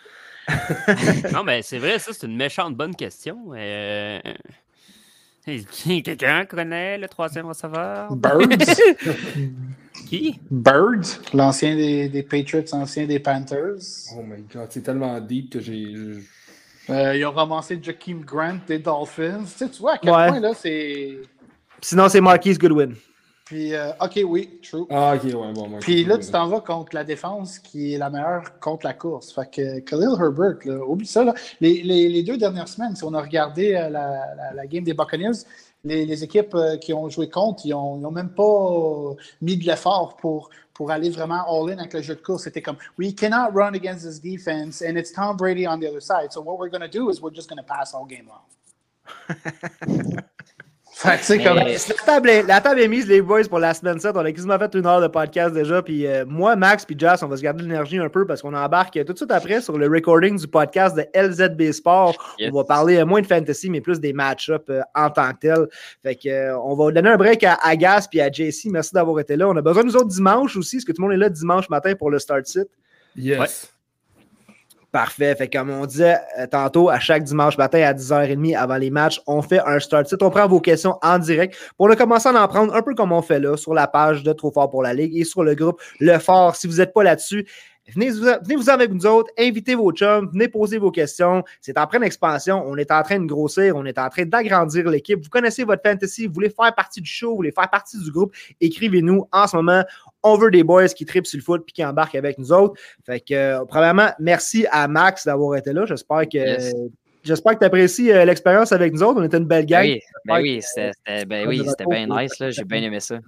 [1.33, 3.53] Non, mais c'est vrai, ça, c'est une méchante bonne question.
[3.55, 4.19] Euh...
[6.05, 8.15] Quelqu'un connaît le troisième receveur?
[8.15, 8.47] Birds?
[10.09, 10.39] Qui?
[10.51, 14.13] Birds, l'ancien des, des Patriots, ancien des Panthers.
[14.17, 15.95] Oh my god, c'est tellement deep que j'ai.
[16.91, 19.45] Euh, ils ont ramassé Jakeem Grant des Dolphins.
[19.45, 20.29] Tu, sais, tu vois à quel Ouais.
[20.29, 21.19] point là, c'est.
[21.81, 22.95] Sinon, c'est Marquise Goodwin.
[23.49, 24.85] Puis, euh, ok, oui, true.
[24.91, 25.69] Ah, ok, ouais, bon.
[25.69, 28.93] moi, Puis là, tu t'en vas contre la défense qui est la meilleure contre la
[28.93, 29.33] course.
[29.33, 31.25] Fait que Khalil Herbert, là, oublie ça.
[31.25, 31.33] Là.
[31.63, 34.85] Les, les- les deux dernières semaines, si on a regardé euh, la, la- la game
[34.85, 35.45] des Buccaneers,
[35.83, 39.65] les, les équipes euh, qui ont joué contre, ils n'ont ont même pas mis de
[39.65, 42.43] l'effort pour, pour aller vraiment all-in avec le jeu de course.
[42.43, 46.03] C'était comme, we cannot run against this defense and it's Tom Brady on the other
[46.03, 46.33] side.
[46.33, 48.43] So what we're going to do is we're just going to pass all game long.
[51.01, 51.57] fait que c'est Mais- comme...
[51.59, 54.17] La table, est, la table est mise, les boys, pour la semaine 7.
[54.17, 55.81] On a quasiment fait une heure de podcast déjà.
[55.81, 58.53] Puis euh, moi, Max, puis Jazz, on va se garder l'énergie un peu parce qu'on
[58.53, 62.35] embarque tout de suite après sur le recording du podcast de LZB Sport.
[62.41, 62.51] Yes.
[62.53, 65.39] On va parler euh, moins de fantasy, mais plus des match-ups euh, en tant que
[65.39, 65.69] tel.
[66.03, 68.67] Fait que, euh, on va donner un break à Agas puis à JC.
[68.67, 69.49] Merci d'avoir été là.
[69.49, 70.79] On a besoin de nous autres dimanche aussi.
[70.79, 72.69] Est-ce que tout le monde est là dimanche matin pour le start site?
[73.17, 73.73] Yes.
[74.91, 75.35] Parfait.
[75.35, 79.21] Fait comme on disait euh, tantôt, à chaque dimanche matin à 10h30 avant les matchs,
[79.27, 80.23] on fait un start site.
[80.23, 81.57] On prend vos questions en direct.
[81.77, 84.23] Pour le commencer à en prendre un peu comme on fait là, sur la page
[84.23, 86.57] de Trop Fort pour la Ligue et sur le groupe Le Fort.
[86.57, 87.47] Si vous n'êtes pas là-dessus,
[87.95, 91.45] venez vous, venez vous avec nous autres, invitez vos chums, venez poser vos questions.
[91.61, 92.63] C'est en pleine expansion.
[92.67, 95.23] On est en train de grossir, on est en train d'agrandir l'équipe.
[95.23, 98.11] Vous connaissez votre fantasy, vous voulez faire partie du show, vous voulez faire partie du
[98.11, 99.85] groupe, écrivez-nous en ce moment.
[100.23, 102.81] On veut des boys qui tripent sur le foot puis qui embarquent avec nous autres.
[103.07, 105.87] Fait que, euh, premièrement, merci à Max d'avoir été là.
[105.87, 106.39] J'espère que.
[106.39, 106.75] Yes.
[107.25, 109.21] J'espère que tu apprécies euh, l'expérience avec nous autres.
[109.21, 109.85] On était une belle gang.
[109.85, 112.33] Ben oui, ben oui, c'était ben oui, c'était retour bien nice.
[112.39, 113.19] J'ai bien aimé ça.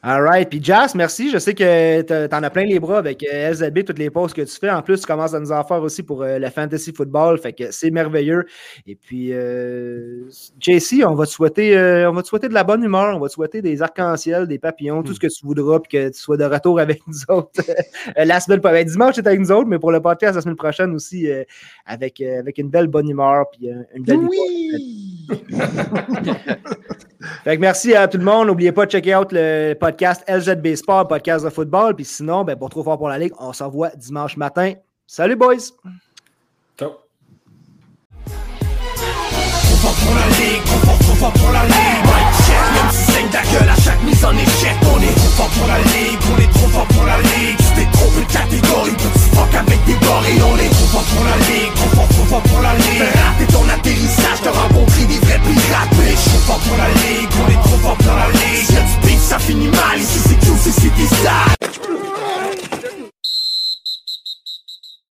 [0.00, 0.48] All right.
[0.48, 1.28] Puis Jas, merci.
[1.28, 4.32] Je sais que tu en as plein les bras avec euh, LZB, toutes les pauses
[4.32, 4.70] que tu fais.
[4.70, 7.36] En plus, tu commences à nous en faire aussi pour euh, le fantasy football.
[7.38, 8.44] Fait que c'est merveilleux.
[8.86, 10.28] Et puis, euh,
[10.60, 11.76] JC, on va, te souhaiter,
[12.06, 13.16] on va te souhaiter de la bonne humeur.
[13.16, 16.08] On va te souhaiter des arcs-en-ciel, des papillons, tout ce que tu voudras, puis que
[16.10, 17.60] tu sois de retour avec nous autres
[18.16, 18.84] la semaine prochaine.
[18.84, 21.28] Ben, dimanche, tu es avec nous autres, mais pour le podcast la semaine prochaine aussi,
[21.86, 25.26] avec, avec une belle bonne humeur, puis une belle Oui!
[27.44, 28.46] fait que merci à tout le monde.
[28.48, 31.94] N'oubliez pas de checker out le podcast LZB Sport, podcast de football.
[31.94, 34.74] Puis sinon, ben, pour Trop fort pour la Ligue, on s'envoie dimanche matin.
[35.06, 35.72] Salut, boys!
[36.78, 36.90] Ciao!
[38.24, 42.17] Trop fort pour la ligue, trop fort, trop fort pour la ligue.
[42.90, 45.78] Si saigne ta gueule à chaque mise en échec On est trop fort pour la
[45.78, 49.54] ligue, on est trop fort pour la ligue Tu t'es trompé de catégorie, petit fuck
[49.54, 52.60] avec des gorilles On est trop fort pour la ligue, trop fort, trop fort pour
[52.62, 53.02] la ligue.
[53.04, 56.88] Fais rater ton atterrissage, t'as rencontré des vrais pirates Mais je suis fort pour la
[56.88, 58.66] ligue, on est trop fort pour la ligue.
[58.66, 61.08] Si y'a du ça finit mal, ici c'est QC, c'est des